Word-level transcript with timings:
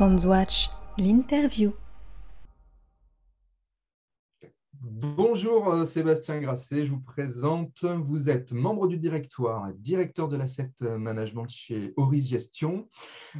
Fondswatch, 0.00 0.70
l'interview. 0.96 1.72
Bonjour 5.02 5.68
euh, 5.68 5.86
Sébastien 5.86 6.42
Grasset, 6.42 6.84
je 6.84 6.90
vous 6.90 7.00
présente. 7.00 7.84
Vous 7.84 8.28
êtes 8.28 8.52
membre 8.52 8.86
du 8.86 8.98
directoire, 8.98 9.72
directeur 9.78 10.28
de 10.28 10.36
l'asset 10.36 10.72
management 10.82 11.48
chez 11.48 11.94
Horis 11.96 12.28
Gestion. 12.28 12.86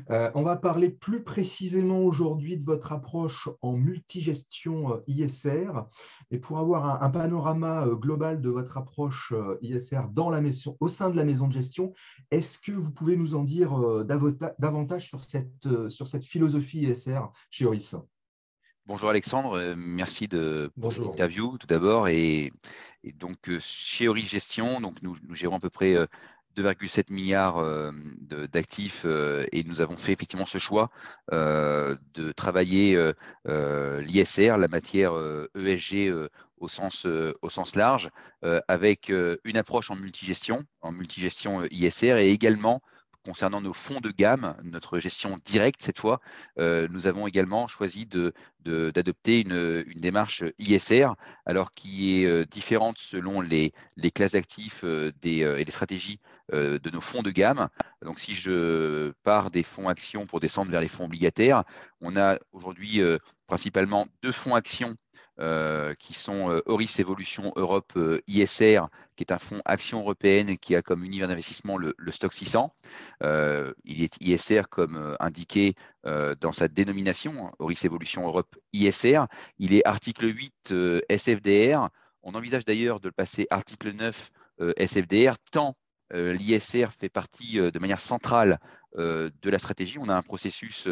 Euh, 0.08 0.30
on 0.34 0.42
va 0.42 0.56
parler 0.56 0.88
plus 0.88 1.22
précisément 1.22 2.00
aujourd'hui 2.00 2.56
de 2.56 2.64
votre 2.64 2.92
approche 2.92 3.50
en 3.60 3.74
multigestion 3.74 4.94
euh, 4.94 5.00
ISR. 5.06 5.70
Et 6.30 6.38
pour 6.38 6.60
avoir 6.60 7.02
un, 7.02 7.10
panorama 7.10 7.86
global 7.88 8.40
de 8.40 8.48
votre 8.48 8.78
approche 8.78 9.34
ISR 9.60 10.08
dans 10.12 10.30
la 10.30 10.40
maison, 10.40 10.78
au 10.80 10.88
sein 10.88 11.10
de 11.10 11.16
la 11.16 11.24
maison 11.24 11.46
de 11.46 11.52
gestion, 11.52 11.92
est-ce 12.30 12.58
que 12.58 12.72
vous 12.72 12.90
pouvez 12.90 13.18
nous 13.18 13.34
en 13.34 13.42
dire 13.42 14.04
davantage 14.06 15.08
sur 15.08 15.22
cette, 15.22 15.90
sur 15.90 16.08
cette 16.08 16.24
philosophie 16.24 16.84
ISR 16.84 17.20
chez 17.50 17.66
Horis 17.66 17.96
Bonjour 18.90 19.08
Alexandre, 19.08 19.56
euh, 19.56 19.74
merci 19.78 20.26
de 20.26 20.72
l'interview 20.76 21.56
tout 21.58 21.68
d'abord. 21.68 22.08
Et, 22.08 22.52
donc 23.14 23.48
euh, 23.48 23.58
chez 23.60 24.08
Ori 24.08 24.22
Gestion, 24.22 24.80
donc 24.80 25.00
nous, 25.00 25.14
gérons 25.32 25.58
à 25.58 25.60
peu 25.60 25.70
près 25.70 25.94
2,7 26.56 26.98
euh, 26.98 27.02
milliards 27.14 27.92
d'actifs 28.52 29.06
et 29.52 29.62
nous 29.62 29.80
avons 29.80 29.96
fait 29.96 30.10
effectivement 30.12 30.44
ce 30.44 30.58
choix 30.58 30.90
de 31.30 32.32
travailler 32.32 32.98
l'ISR, 33.44 34.56
la 34.58 34.66
matière 34.66 35.12
ESG 35.54 36.08
e 36.08 36.28
au 36.56 36.66
sens, 36.66 37.06
au 37.42 37.48
sens 37.48 37.76
large, 37.76 38.10
avec 38.66 39.12
une 39.44 39.56
approche 39.56 39.92
en 39.92 39.96
multigestion, 39.96 40.64
en 40.80 40.90
multigestion 40.90 41.62
ISR 41.70 42.16
et 42.18 42.32
également 42.32 42.82
concernant 43.24 43.60
nos 43.60 43.72
fonds 43.72 44.00
de 44.00 44.10
gamme, 44.10 44.56
notre 44.62 44.98
gestion 44.98 45.38
directe 45.44 45.82
cette 45.82 45.98
fois, 45.98 46.20
euh, 46.58 46.88
nous 46.90 47.06
avons 47.06 47.26
également 47.26 47.68
choisi 47.68 48.06
d'adopter 48.64 49.40
une, 49.40 49.84
démarche 49.96 50.44
ISR, 50.58 51.08
alors 51.44 51.74
qui 51.74 52.22
est 52.22 52.26
euh, 52.26 52.46
différente 52.46 52.98
selon 52.98 53.40
les, 53.40 53.72
classes 54.14 54.32
d'actifs 54.32 54.82
euh, 54.84 55.12
et 55.22 55.64
les 55.64 55.72
stratégies 55.72 56.20
de 56.52 56.90
nos 56.90 57.00
fonds 57.00 57.22
de 57.22 57.30
gamme. 57.30 57.68
Donc, 58.02 58.18
si 58.18 58.34
je 58.34 59.12
pars 59.22 59.52
des 59.52 59.62
fonds 59.62 59.88
actions 59.88 60.26
pour 60.26 60.40
descendre 60.40 60.72
vers 60.72 60.80
les 60.80 60.88
fonds 60.88 61.04
obligataires, 61.04 61.62
on 62.00 62.16
a 62.16 62.38
aujourd'hui 62.50 63.00
principalement 63.46 64.08
deux 64.24 64.32
fonds 64.32 64.56
actions 64.56 64.96
euh, 65.40 65.94
qui 65.94 66.12
sont 66.12 66.50
euh, 66.50 66.60
Horis 66.66 66.98
Evolution 66.98 67.50
Europe 67.56 67.94
euh, 67.96 68.20
ISR, 68.28 68.82
qui 69.16 69.24
est 69.24 69.32
un 69.32 69.38
fonds 69.38 69.62
action 69.64 70.00
européenne 70.00 70.58
qui 70.58 70.76
a 70.76 70.82
comme 70.82 71.02
univers 71.02 71.28
d'investissement 71.28 71.78
le, 71.78 71.94
stock 72.10 72.34
600. 72.34 72.74
il 73.22 74.02
est 74.02 74.22
ISR 74.22 74.64
comme 74.68 75.16
indiqué 75.18 75.76
dans 76.04 76.52
sa 76.52 76.68
dénomination, 76.68 77.46
hein, 77.46 77.52
Horis 77.58 77.84
Evolution 77.84 78.26
Europe 78.26 78.54
ISR. 78.74 79.22
Il 79.58 79.72
est 79.72 79.86
article 79.86 80.26
8 80.26 80.74
SFDR. 81.08 81.88
On 82.22 82.34
envisage 82.34 82.66
d'ailleurs 82.66 83.00
de 83.00 83.08
le 83.08 83.12
passer 83.12 83.46
article 83.50 83.92
9 83.92 84.30
SFDR, 84.76 85.34
tant 85.52 85.74
l'ISR 86.12 86.88
fait 86.90 87.08
partie 87.08 87.58
de 87.58 87.78
manière 87.78 88.00
centrale 88.00 88.58
de 88.96 89.50
la 89.50 89.58
stratégie. 89.58 89.98
On 89.98 90.08
a 90.08 90.16
un 90.16 90.22
processus 90.22 90.88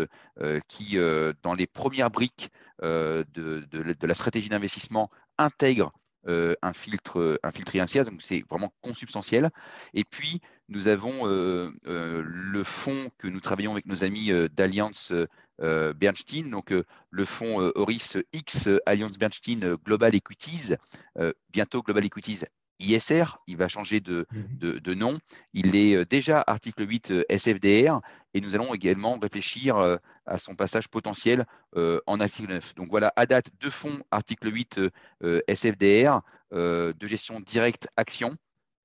qui, 0.69 0.97
dans 1.43 1.55
les 1.55 1.67
premières 1.67 2.11
briques 2.11 2.51
de, 2.83 3.67
la 4.03 4.15
stratégie 4.15 4.49
d'investissement, 4.49 5.11
intègre 5.39 5.93
un 6.27 6.73
filtre, 6.73 7.41
un 7.43 7.51
filtre 7.51 8.05
donc 8.05 8.23
c'est 8.23 8.45
vraiment 8.49 8.73
consubstantiel. 8.83 9.51
Et 9.95 10.05
puis, 10.05 10.41
nous 10.69 10.89
avons 10.89 11.25
le 11.25 12.63
fonds 12.65 13.11
que 13.19 13.29
nous 13.29 13.41
travaillons 13.41 13.73
avec 13.73 13.87
nos 13.87 14.05
amis 14.05 14.31
d'Alliance 14.53 15.13
Bernstein, 15.59 16.51
donc 16.51 16.73
le 17.11 17.25
fonds 17.25 17.73
Horis 17.75 18.17
X 18.33 18.69
Alliance 18.87 19.19
Bernstein 19.19 19.77
Global 19.85 20.15
Equities, 20.15 20.75
bientôt 21.51 21.83
Global 21.83 22.05
Equities 22.05 22.45
ISR, 22.79 23.39
il 23.47 23.57
va 23.57 23.69
changer 23.69 24.01
de, 24.01 24.27
nom. 24.95 25.19
Il 25.53 25.77
est 25.77 25.95
euh, 25.95 26.05
déjà 26.05 26.43
article 26.47 26.89
8 26.89 27.11
euh, 27.11 27.25
SFDR 27.29 28.01
et 28.35 28.41
nous 28.41 28.55
allons 28.55 28.75
également 28.75 29.19
réfléchir 29.19 29.77
euh, 29.77 29.97
à 30.27 30.39
son 30.39 30.55
passage 30.55 30.89
potentiel 30.89 31.47
en 31.75 32.21
article 32.21 32.51
9. 32.51 32.75
Donc 32.75 32.91
voilà, 32.91 33.13
à 33.17 33.27
date, 33.27 33.51
deux 33.61 33.71
fonds 33.71 34.03
article 34.11 34.53
8 34.53 34.81
SFDR 35.49 36.21
de 36.53 37.07
gestion 37.07 37.41
directe 37.41 37.89
action, 37.97 38.37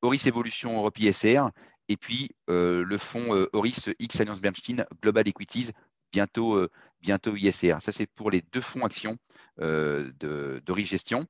Horis 0.02 0.25
Evolution 0.25 0.78
Europe 0.78 0.98
ISR 1.00 1.44
et 1.90 1.98
puis 1.98 2.30
le 2.48 2.98
fonds 2.98 3.46
Horis 3.52 3.90
X 4.00 4.22
Alliance 4.22 4.40
Bernstein 4.40 4.86
Global 5.02 5.28
Equities, 5.28 5.72
bientôt, 6.14 6.66
bientôt 7.02 7.36
ISR. 7.36 7.78
Ça, 7.81 7.92
c'est 7.92 8.08
pour 8.08 8.31
les 8.31 8.42
deux 8.54 8.62
fonds 8.62 8.86
actions 8.86 9.18
d'Horis 9.58 10.88
Gestion. 10.88 11.25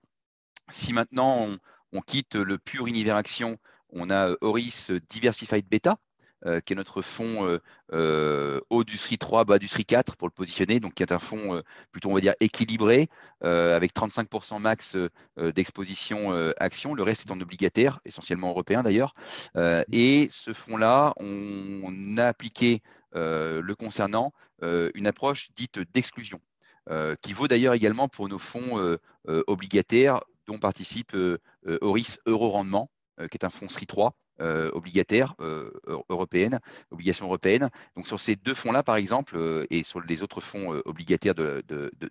Si 0.69 0.93
maintenant 0.93 1.47
on, 1.47 1.57
on 1.93 2.01
quitte 2.01 2.35
le 2.35 2.57
pur 2.57 2.87
univers 2.87 3.15
action. 3.15 3.57
On 3.89 4.09
a 4.09 4.35
Horis 4.41 4.91
Diversified 5.09 5.65
Beta, 5.69 5.97
euh, 6.45 6.59
qui 6.59 6.73
est 6.73 6.75
notre 6.75 7.01
fonds 7.01 7.47
euh, 7.47 7.59
euh, 7.93 8.59
haut 8.69 8.83
du 8.83 8.97
SRI 8.97 9.17
3, 9.17 9.45
bas 9.45 9.59
du 9.59 9.69
SRI 9.69 9.85
4 9.85 10.17
pour 10.17 10.27
le 10.27 10.33
positionner, 10.33 10.81
donc 10.81 10.93
qui 10.95 11.01
est 11.01 11.13
un 11.13 11.19
fonds 11.19 11.61
plutôt 11.93 12.11
on 12.11 12.19
dire 12.19 12.33
équilibré, 12.41 13.07
avec 13.41 13.93
35% 13.93 14.59
max 14.59 14.97
d'exposition 15.37 16.53
action, 16.57 16.95
le 16.95 17.03
reste 17.03 17.27
est 17.27 17.31
en 17.31 17.39
obligataire, 17.39 17.99
essentiellement 18.03 18.49
européen 18.49 18.83
d'ailleurs. 18.83 19.13
et 19.91 20.27
ce 20.31 20.51
fonds-là, 20.51 21.13
on, 21.17 22.17
a 22.17 22.27
appliqué 22.27 22.81
le 23.13 23.73
concernant 23.73 24.33
une 24.61 25.07
approche 25.07 25.51
dite 25.55 25.79
d'exclusion. 25.93 26.41
qui 27.21 27.33
vaut 27.33 27.47
d'ailleurs 27.47 27.73
également 27.73 28.09
pour 28.09 28.27
nos 28.27 28.39
fonds 28.39 28.97
obligataires 29.47 30.21
dont 30.47 30.57
participe 30.57 31.13
euh, 31.15 31.39
euh, 31.67 31.77
Horis 31.81 32.19
Euro 32.25 32.49
Rendement, 32.49 32.89
euh, 33.19 33.27
qui 33.27 33.37
est 33.37 33.45
un 33.45 33.49
fonds 33.49 33.69
SRI 33.69 33.87
3 33.87 34.15
obligataire 34.73 35.35
européenne, 36.09 36.59
obligation 36.89 37.27
européenne. 37.27 37.69
Donc 37.95 38.07
sur 38.07 38.19
ces 38.19 38.35
deux 38.35 38.55
fonds-là, 38.55 38.83
par 38.83 38.97
exemple, 38.97 39.37
et 39.69 39.83
sur 39.83 40.01
les 40.01 40.21
autres 40.21 40.41
fonds 40.41 40.81
obligataires 40.85 41.35
de, 41.35 41.63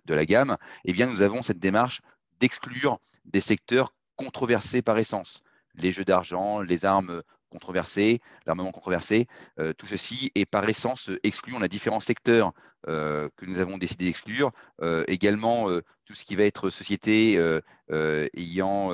la 0.07 0.25
gamme, 0.25 0.57
eh 0.85 0.93
bien, 0.93 1.05
nous 1.05 1.21
avons 1.21 1.43
cette 1.43 1.59
démarche 1.59 2.01
d'exclure 2.39 2.97
des 3.25 3.41
secteurs 3.41 3.93
controversés 4.15 4.81
par 4.81 4.97
essence. 4.97 5.43
Les 5.75 5.91
jeux 5.91 6.05
d'argent, 6.05 6.61
les 6.61 6.85
armes 6.85 7.21
controversées, 7.53 8.19
l'armement 8.45 8.71
controversé, 8.71 9.27
tout 9.77 9.85
ceci 9.87 10.31
est 10.35 10.45
par 10.45 10.67
essence 10.67 11.09
exclu. 11.23 11.53
On 11.55 11.61
a 11.61 11.67
différents 11.67 11.99
secteurs 11.99 12.53
euh, 12.89 13.29
que 13.37 13.45
nous 13.45 13.59
avons 13.59 13.77
décidé 13.77 14.05
d'exclure. 14.05 14.51
Euh, 14.81 15.05
également, 15.07 15.69
euh, 15.69 15.81
tout 16.05 16.13
ce 16.15 16.25
qui 16.25 16.35
va 16.35 16.43
être 16.43 16.69
société 16.69 17.39
ayant 17.89 18.91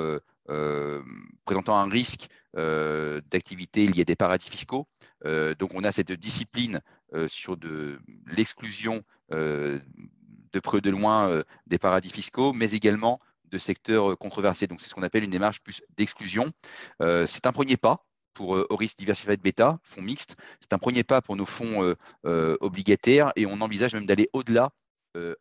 présentant 1.46 1.75
un 1.75 1.90
risque 1.90 2.28
d'activité 2.53 3.88
liée 3.88 4.02
à 4.02 4.06
des 4.06 4.16
paradis 4.16 4.50
fiscaux. 4.50 4.88
donc, 5.26 5.72
on 5.74 5.84
a 5.84 5.91
cette 5.91 6.12
discipline 6.12 6.81
sur 7.28 7.58
de 7.58 8.00
l'exclusion 8.28 9.02
de 9.31 10.59
près 10.62 10.81
de 10.81 10.90
loin 10.91 11.44
des 11.66 11.80
paradis 11.80 12.12
fiscaux, 12.12 12.53
mais 12.53 12.72
également 12.72 13.20
de 13.46 13.58
secteurs 13.58 14.16
controversés. 14.20 14.68
Donc, 14.68 14.81
c'est 14.81 14.90
ce 14.90 14.94
qu'on 14.94 15.03
appelle 15.03 15.24
une 15.24 15.31
démarche 15.31 15.62
plus 15.62 15.81
d'exclusion. 15.97 16.52
c'est 17.00 17.47
un 17.47 17.52
premier 17.52 17.78
pas 17.78 18.06
pour 18.34 18.51
Horis 18.69 18.91
euh, 18.91 18.95
Diversified 18.97 19.41
Beta, 19.41 19.79
fonds 19.84 20.01
mixte. 20.01 20.38
C'est 20.59 20.73
un 20.73 20.78
premier 20.78 21.03
pas 21.03 21.22
pour 21.22 21.35
nos 21.35 21.45
fonds 21.45 21.84
euh, 21.84 21.95
euh, 22.25 22.57
obligataires 22.62 23.31
et 23.35 23.45
on 23.45 23.62
envisage 23.62 23.94
même 23.94 24.06
d'aller 24.06 24.29
au-delà 24.34 24.72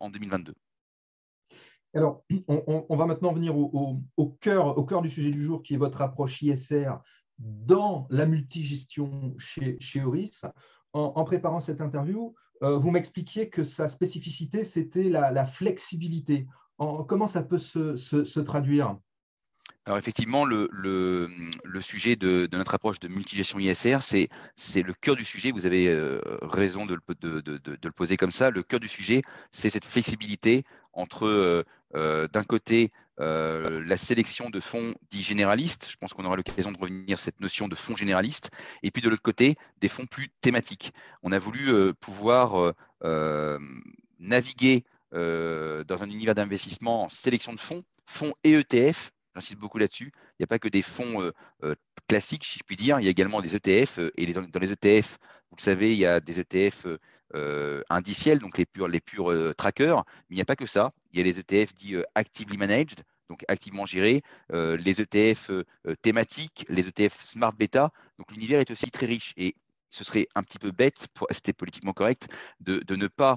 en 0.01 0.11
2022. 0.11 0.55
Alors, 1.95 2.25
on, 2.49 2.97
va 2.97 3.07
maintenant 3.07 3.33
venir 3.33 3.57
au, 3.57 4.29
cœur, 4.41 5.03
du 5.03 5.09
sujet 5.09 5.31
du 5.31 5.41
jour, 5.41 5.63
qui 5.63 5.75
est 5.75 5.77
votre 5.77 6.01
approche 6.01 6.43
ISR 6.43 6.95
dans 7.39 8.09
la 8.11 8.27
multigestion 8.27 9.35
chez, 9.39 9.77
chez 9.79 10.03
Horis. 10.03 10.45
En, 10.95 11.23
préparant 11.23 11.61
cette 11.61 11.81
interview, 11.81 12.35
vous 12.61 12.91
m'expliquiez 12.91 13.51
que 13.51 13.63
sa 13.63 13.87
spécificité, 13.87 14.65
c'était 14.65 15.11
la, 15.11 15.47
flexibilité. 15.47 16.49
comment 16.79 17.29
ça 17.29 17.43
peut 17.43 17.59
se 17.59 18.41
traduire? 18.41 18.99
Alors 19.89 19.97
effectivement, 19.97 20.45
le, 20.45 20.69
sujet 21.81 22.15
de, 22.15 22.47
notre 22.53 22.75
approche 22.75 23.01
de 23.01 23.09
multigestion 23.09 23.59
ISR, 23.59 23.99
c'est 24.03 24.83
le 24.83 24.93
cœur 24.93 25.17
du 25.17 25.25
sujet. 25.25 25.51
Vous 25.51 25.65
avez 25.65 25.89
euh, 25.89 26.21
raison 26.43 26.85
de 26.85 26.95
le, 26.95 27.91
poser 27.93 28.19
comme 28.19 28.31
ça. 28.31 28.51
Le 28.51 28.63
cœur 28.63 28.81
du 28.81 28.89
sujet, 28.89 29.23
c'est 29.51 29.71
cette 29.71 29.87
flexibilité 29.87 30.65
entre, 30.93 31.27
euh, 31.27 31.65
euh, 31.95 32.29
d'un 32.29 32.45
côté, 32.45 32.93
la 33.17 33.97
sélection 33.97 34.51
de 34.51 34.61
fonds 34.61 34.95
dits 35.09 35.23
généralistes. 35.23 35.89
Je 35.91 35.97
pense 35.97 36.13
qu'on 36.13 36.27
aura 36.27 36.37
l'occasion 36.37 36.71
de 36.71 36.79
revenir 36.79 37.19
sur 37.19 37.25
cette 37.25 37.41
notion 37.41 37.67
de 37.67 37.75
fonds 37.75 37.97
généralistes. 37.97 38.51
Et 38.83 38.91
puis 38.91 39.01
de 39.01 39.09
l'autre 39.09 39.23
côté, 39.23 39.57
des 39.81 39.89
fonds 39.89 40.05
plus 40.05 40.29
thématiques. 40.43 40.93
On 41.23 41.33
a 41.33 41.39
voulu 41.39 41.95
pouvoir 41.95 42.75
naviguer 44.19 44.85
dans 45.13 46.03
un 46.03 46.11
univers 46.11 46.35
d'investissement 46.35 47.05
en 47.05 47.09
sélection 47.09 47.55
de 47.55 47.59
fonds, 47.61 47.85
fonds 48.07 48.35
et 48.45 48.53
ETF 48.53 49.13
j'insiste 49.39 49.59
beaucoup 49.59 49.79
là-dessus, 49.79 50.13
il 50.15 50.41
n'y 50.41 50.45
a 50.45 50.47
pas 50.47 50.59
que 50.59 50.69
des 50.69 50.83
fonds 50.83 51.33
classiques, 52.09 52.45
si 52.45 52.59
je 52.59 52.65
puis 52.65 52.77
dire, 52.77 53.01
il 53.01 53.05
y 53.05 53.09
a 53.09 53.11
également 53.11 53.41
des 53.41 53.57
ETF, 53.57 53.99
et 54.17 54.33
dans 54.33 54.61
les 54.61 54.73
ETF, 54.73 55.19
vous 55.51 55.57
le 55.57 55.63
savez, 55.63 55.93
il 55.93 55.99
y 55.99 56.07
a 56.07 56.21
des 56.21 56.41
ETF 56.41 56.87
indiciels, 57.91 58.39
donc 58.39 58.59
les 58.59 58.67
purs, 58.67 58.89
trackers, 59.57 60.05
mais 60.29 60.35
il 60.35 60.37
n'y 60.37 60.43
a 60.43 60.47
pas 60.47 60.57
que 60.57 60.67
ça, 60.67 60.93
il 61.13 61.19
y 61.19 61.23
a 61.23 61.25
les 61.25 61.39
ETF 61.39 61.75
dits 61.75 61.97
actively 62.15 62.57
managed, 62.57 63.03
donc 63.29 63.45
activement 63.49 63.87
gérés, 63.87 64.23
les 64.51 65.01
ETF 65.01 65.51
thématiques, 66.03 66.65
les 66.69 66.89
ETF 66.89 67.25
smart 67.25 67.53
beta, 67.53 67.93
donc 68.19 68.31
l'univers 68.33 68.61
est 68.61 68.71
aussi 68.71 68.91
très 68.91 69.07
riche, 69.07 69.33
et 69.37 69.55
ce 69.91 70.05
serait 70.05 70.29
un 70.35 70.43
petit 70.43 70.59
peu 70.59 70.71
bête, 70.71 71.09
pour 71.15 71.27
rester 71.29 71.53
politiquement 71.53 71.93
correct, 71.93 72.29
de, 72.61 72.95
ne 72.95 73.07
pas 73.07 73.33
euh, 73.33 73.37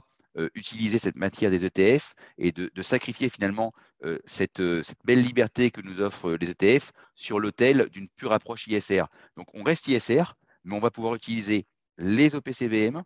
utiliser 0.55 0.99
cette 0.99 1.17
matière 1.17 1.51
des 1.51 1.65
ETF 1.65 2.13
et 2.37 2.51
de, 2.51 2.81
sacrifier 2.81 3.29
finalement 3.29 3.73
euh, 4.03 4.17
cette, 4.25 4.59
euh, 4.59 4.81
cette, 4.81 5.03
belle 5.05 5.21
liberté 5.21 5.71
que 5.71 5.81
nous 5.81 6.01
offrent 6.01 6.31
les 6.33 6.49
ETF 6.49 6.91
sur 7.15 7.39
l'autel 7.39 7.89
d'une 7.91 8.09
pure 8.09 8.31
approche 8.31 8.67
ISR. 8.67 9.03
Donc 9.37 9.47
on 9.53 9.63
reste 9.63 9.87
ISR, 9.87 10.23
mais 10.63 10.75
on 10.75 10.79
va 10.79 10.91
pouvoir 10.91 11.15
utiliser 11.15 11.65
les 11.97 12.35
OPCVM 12.35 13.03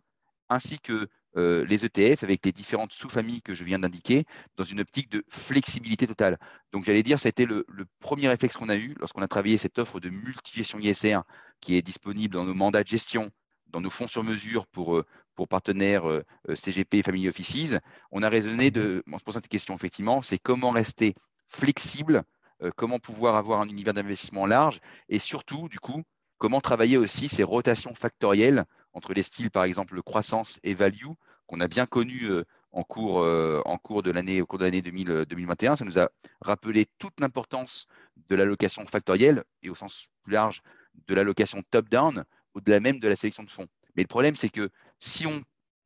ainsi 0.48 0.78
que 0.78 1.08
les 1.38 1.84
ETF 1.84 2.22
avec 2.22 2.46
les 2.46 2.52
différentes 2.52 2.94
sous-familles 2.94 3.42
que 3.42 3.52
je 3.52 3.62
viens 3.62 3.78
d'indiquer 3.78 4.24
dans 4.56 4.64
une 4.64 4.80
optique 4.80 5.10
de 5.10 5.22
flexibilité 5.28 6.06
totale. 6.06 6.38
Donc 6.72 6.86
j'allais 6.86 7.02
dire, 7.02 7.18
été 7.26 7.44
le, 7.44 7.66
le 7.68 7.84
premier 8.00 8.28
réflexe 8.28 8.56
qu'on 8.56 8.70
a 8.70 8.74
eu 8.74 8.94
lorsqu'on 8.98 9.20
a 9.20 9.28
travaillé 9.28 9.58
cette 9.58 9.78
offre 9.78 10.00
de 10.00 10.08
multigestion 10.08 10.78
ISR 10.78 11.18
qui 11.60 11.76
est 11.76 11.82
disponible 11.82 12.32
dans 12.32 12.46
nos 12.46 12.54
mandats 12.54 12.82
de 12.82 12.88
gestion, 12.88 13.30
dans 13.66 13.82
nos 13.82 13.90
fonds 13.90 14.08
sur 14.08 14.24
mesure 14.24 14.66
pour, 14.68 15.04
pour 15.36 15.46
partenaires 15.46 16.08
euh, 16.08 16.24
euh, 16.48 16.56
CGP 16.56 16.98
et 16.98 17.02
Family 17.02 17.28
Offices, 17.28 17.76
on 18.10 18.22
a 18.22 18.28
raisonné 18.28 18.72
de, 18.72 19.04
en 19.12 19.18
se 19.18 19.24
posant 19.24 19.38
cette 19.38 19.48
question 19.48 19.76
effectivement, 19.76 20.22
c'est 20.22 20.38
comment 20.38 20.70
rester 20.70 21.14
flexible, 21.46 22.24
euh, 22.62 22.70
comment 22.74 22.98
pouvoir 22.98 23.36
avoir 23.36 23.60
un 23.60 23.68
univers 23.68 23.94
d'investissement 23.94 24.46
large 24.46 24.80
et 25.08 25.20
surtout, 25.20 25.68
du 25.68 25.78
coup, 25.78 26.02
comment 26.38 26.60
travailler 26.60 26.96
aussi 26.96 27.28
ces 27.28 27.44
rotations 27.44 27.94
factorielles 27.94 28.64
entre 28.92 29.12
les 29.12 29.22
styles, 29.22 29.50
par 29.50 29.64
exemple, 29.64 30.02
croissance 30.02 30.58
et 30.64 30.74
value, 30.74 31.12
qu'on 31.46 31.60
a 31.60 31.68
bien 31.68 31.86
connu 31.86 32.28
en 32.72 32.82
cours, 32.82 33.18
en 33.18 33.76
cours 33.76 34.02
de 34.02 34.10
l'année, 34.10 34.40
au 34.40 34.46
cours 34.46 34.58
de 34.58 34.64
l'année 34.64 34.80
2021. 34.80 35.76
Ça 35.76 35.84
nous 35.84 35.98
a 35.98 36.08
rappelé 36.40 36.86
toute 36.98 37.20
l'importance 37.20 37.86
de 38.28 38.34
l'allocation 38.34 38.84
factorielle 38.86 39.44
et 39.62 39.68
au 39.68 39.74
sens 39.74 40.08
plus 40.24 40.32
large 40.32 40.62
de 41.06 41.14
l'allocation 41.14 41.62
top-down, 41.70 42.24
au-delà 42.54 42.80
même 42.80 42.98
de 42.98 43.08
la 43.08 43.16
sélection 43.16 43.44
de 43.44 43.50
fonds. 43.50 43.68
Mais 43.96 44.02
le 44.02 44.08
problème, 44.08 44.36
c'est 44.36 44.50
que 44.50 44.70
si 44.98 45.26
on 45.26 45.42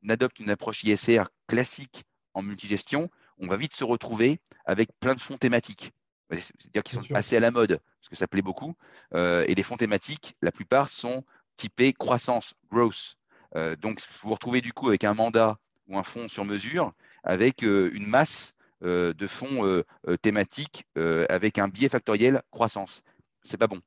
adopte 0.09 0.39
une 0.39 0.49
approche 0.49 0.83
ISR 0.83 1.23
classique 1.47 2.03
en 2.33 2.41
multigestion, 2.41 3.09
on 3.37 3.47
va 3.47 3.57
vite 3.57 3.75
se 3.75 3.83
retrouver 3.83 4.39
avec 4.65 4.89
plein 4.99 5.15
de 5.15 5.19
fonds 5.19 5.37
thématiques. 5.37 5.91
C'est-à-dire 6.31 6.83
qu'ils 6.83 6.99
sont 6.99 7.13
passés 7.13 7.37
à 7.37 7.41
la 7.41 7.51
mode, 7.51 7.81
parce 7.99 8.09
que 8.09 8.15
ça 8.15 8.27
plaît 8.27 8.41
beaucoup. 8.41 8.75
Euh, 9.13 9.43
et 9.47 9.55
les 9.55 9.63
fonds 9.63 9.77
thématiques, 9.77 10.35
la 10.41 10.51
plupart 10.51 10.89
sont 10.89 11.25
typés 11.55 11.93
croissance, 11.93 12.53
growth. 12.71 13.17
Euh, 13.55 13.75
donc, 13.75 13.99
vous 13.99 14.29
vous 14.29 14.33
retrouvez 14.33 14.61
du 14.61 14.71
coup 14.71 14.87
avec 14.87 15.03
un 15.03 15.13
mandat 15.13 15.57
ou 15.87 15.97
un 15.97 16.03
fonds 16.03 16.29
sur 16.29 16.45
mesure 16.45 16.93
avec 17.23 17.63
euh, 17.63 17.91
une 17.93 18.07
masse 18.07 18.53
de 18.83 19.27
fonds 19.27 19.83
thématiques 20.23 20.85
avec 20.95 21.59
un 21.59 21.67
biais 21.67 21.87
factoriel 21.87 22.41
croissance. 22.49 23.03
C'est 23.43 23.59
pas 23.59 23.67
bon. 23.67 23.79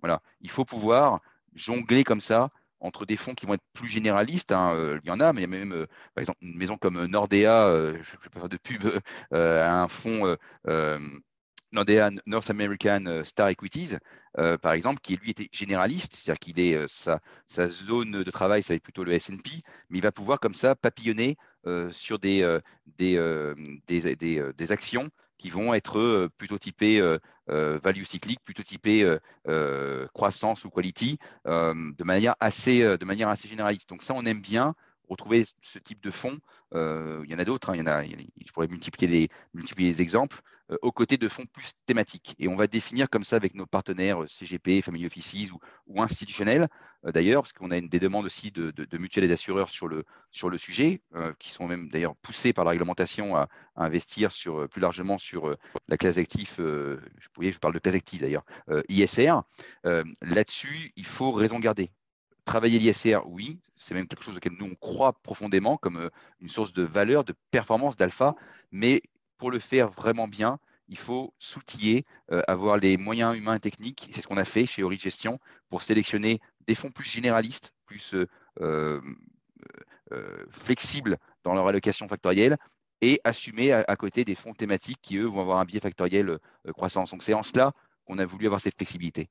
Voilà. 0.00 0.20
Il 0.42 0.50
faut 0.50 0.66
pouvoir 0.66 1.22
jongler 1.54 2.04
comme 2.04 2.20
ça 2.20 2.50
entre 2.82 3.06
des 3.06 3.16
fonds 3.16 3.34
qui 3.34 3.46
vont 3.46 3.54
être 3.54 3.64
plus 3.72 3.88
généralistes. 3.88 4.52
Hein, 4.52 4.74
euh, 4.74 5.00
il 5.02 5.08
y 5.08 5.10
en 5.10 5.20
a, 5.20 5.32
mais 5.32 5.40
il 5.40 5.42
y 5.42 5.44
a 5.44 5.48
même, 5.48 5.72
euh, 5.72 5.86
par 6.14 6.22
exemple, 6.22 6.38
une 6.42 6.56
maison 6.56 6.76
comme 6.76 7.06
Nordea, 7.06 7.68
euh, 7.68 7.92
je 8.02 8.16
ne 8.16 8.22
vais 8.22 8.28
pas 8.30 8.40
faire 8.40 8.48
de 8.48 8.56
pub, 8.58 8.84
un 9.32 9.88
fonds 9.88 10.36
Nordea 11.72 12.10
North 12.26 12.50
American 12.50 13.22
Star 13.24 13.48
Equities, 13.48 13.96
par 14.34 14.72
exemple, 14.72 15.00
qui 15.00 15.16
lui 15.16 15.30
était 15.30 15.48
généraliste, 15.52 16.14
c'est-à-dire 16.14 16.38
qu'il 16.38 16.60
est, 16.60 16.86
sa, 16.88 17.20
zone 17.68 18.22
de 18.22 18.30
travail, 18.30 18.62
ça 18.62 18.74
va 18.74 18.76
être 18.76 18.82
plutôt 18.82 19.04
le 19.04 19.12
S&P, 19.12 19.50
mais 19.88 19.98
il 19.98 20.02
va 20.02 20.12
pouvoir 20.12 20.38
comme 20.38 20.54
ça 20.54 20.74
papillonner 20.74 21.36
sur 21.90 22.18
des, 22.18 22.42
actions 24.70 25.10
qui 25.42 25.50
vont 25.50 25.74
être 25.74 25.98
euh, 25.98 26.28
plutôt 26.38 26.56
typés 26.56 27.00
euh, 27.00 27.18
euh, 27.50 27.76
value 27.82 28.04
cyclique, 28.04 28.38
plutôt 28.44 28.62
typés 28.62 29.18
croissance 30.14 30.64
ou 30.64 30.70
quality, 30.70 31.18
de, 31.44 32.04
manière 32.04 32.36
assez, 32.38 32.96
de 32.96 33.04
manière 33.04 33.28
assez 33.28 33.48
généraliste. 33.48 33.88
Donc 33.88 34.02
ça, 34.02 34.14
on 34.14 34.24
aime 34.24 34.40
bien 34.40 34.76
retrouver 35.12 35.44
ce 35.60 35.78
type 35.78 36.02
de 36.02 36.10
fonds. 36.10 36.38
il 36.72 37.26
y 37.28 37.34
en 37.34 37.38
a 37.38 37.44
d'autres, 37.44 37.72
je 37.74 38.52
pourrais 38.52 38.68
multiplier 38.68 39.28
les, 39.54 40.02
exemples, 40.02 40.40
aux 40.80 40.92
côtés 40.92 41.18
de 41.18 41.28
fonds 41.28 41.44
plus 41.52 41.72
thématiques. 41.86 42.34
Et 42.38 42.48
on 42.48 42.56
va 42.56 42.66
définir 42.66 43.10
comme 43.10 43.24
ça 43.24 43.36
avec 43.36 43.54
nos 43.54 43.66
partenaires 43.66 44.24
CGP, 44.28 44.80
Family 44.82 45.06
Offices 45.06 45.52
ou, 45.86 46.02
institutionnels, 46.02 46.68
d'ailleurs, 47.04 47.42
parce 47.42 47.52
qu'on 47.52 47.70
a 47.70 47.80
des 47.80 48.00
demandes 48.00 48.24
aussi 48.24 48.50
de, 48.50 48.72
mutuelles 48.98 49.24
et 49.24 49.28
d'assureurs 49.28 49.70
sur 49.70 49.88
le, 49.88 50.04
sur 50.30 50.50
le 50.50 50.58
sujet, 50.58 51.02
qui 51.38 51.50
sont 51.50 51.66
même 51.66 51.88
d'ailleurs 51.88 52.16
poussés 52.16 52.52
par 52.52 52.64
la 52.64 52.70
réglementation 52.70 53.36
à, 53.36 53.48
investir 53.76 54.32
sur, 54.32 54.68
plus 54.68 54.80
largement 54.80 55.18
sur 55.18 55.56
la 55.88 55.96
classe 55.96 56.16
d'actifs, 56.16 56.56
je, 56.58 56.98
je 57.40 57.58
parle 57.58 57.74
de 57.74 57.78
classe 57.78 57.94
active 57.94 58.20
d'ailleurs, 58.20 58.44
ISR. 58.88 59.34
Là-dessus, 59.84 60.92
il 60.96 61.06
faut 61.06 61.32
raison 61.32 61.58
garder 61.58 61.90
travailler 62.52 62.78
l'ISR, 62.78 63.20
oui, 63.24 63.58
c'est 63.76 63.94
même 63.94 64.06
quelque 64.06 64.22
chose 64.22 64.36
auquel 64.36 64.52
nous 64.52 64.66
on 64.66 64.74
croit 64.74 65.14
profondément 65.22 65.78
comme 65.78 65.96
euh, 65.96 66.10
une 66.38 66.50
source 66.50 66.74
de 66.74 66.82
valeur, 66.82 67.24
de 67.24 67.34
performance, 67.50 67.96
d'alpha, 67.96 68.34
mais 68.72 69.00
pour 69.38 69.50
le 69.50 69.58
faire 69.58 69.88
vraiment 69.88 70.28
bien, 70.28 70.58
il 70.88 70.98
faut 70.98 71.32
s'outiller, 71.38 72.04
euh, 72.30 72.42
avoir 72.48 72.76
les 72.76 72.98
moyens 72.98 73.34
humains 73.34 73.54
et 73.54 73.60
techniques. 73.60 74.06
C'est 74.12 74.20
ce 74.20 74.28
qu'on 74.28 74.36
a 74.36 74.44
fait 74.44 74.66
chez 74.66 74.82
Ori 74.82 74.98
Gestion 74.98 75.38
pour 75.70 75.80
sélectionner 75.80 76.42
des 76.66 76.74
fonds 76.74 76.90
plus 76.90 77.08
généralistes, 77.08 77.72
plus 77.86 78.14
euh, 78.60 79.00
flexibles 80.50 81.16
dans 81.44 81.54
leur 81.54 81.66
allocation 81.66 82.06
factorielle 82.06 82.58
et 83.00 83.18
assumer 83.24 83.72
à, 83.72 83.96
côté 83.96 84.26
des 84.26 84.34
fonds 84.34 84.52
thématiques 84.52 84.98
qui, 85.00 85.16
eux, 85.16 85.24
vont 85.24 85.40
avoir 85.40 85.58
un 85.58 85.64
biais 85.64 85.80
factoriel 85.80 86.38
croissance. 86.74 87.12
Donc, 87.12 87.22
c'est 87.22 87.32
en 87.32 87.42
cela 87.42 87.72
qu'on 88.04 88.18
a 88.18 88.26
voulu 88.26 88.44
avoir 88.44 88.60
cette 88.60 88.76
flexibilité. 88.76 89.30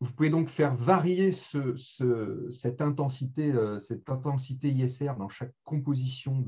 Vous 0.00 0.10
pouvez 0.10 0.30
donc 0.30 0.48
faire 0.48 0.74
varier 0.74 1.32
cette, 1.32 2.80
intensité, 2.80 3.52
euh, 3.52 3.78
cette 3.78 4.10
intensité 4.10 4.68
ISR 4.68 5.12
dans 5.18 5.28
chaque 5.28 5.54
composition 5.64 6.44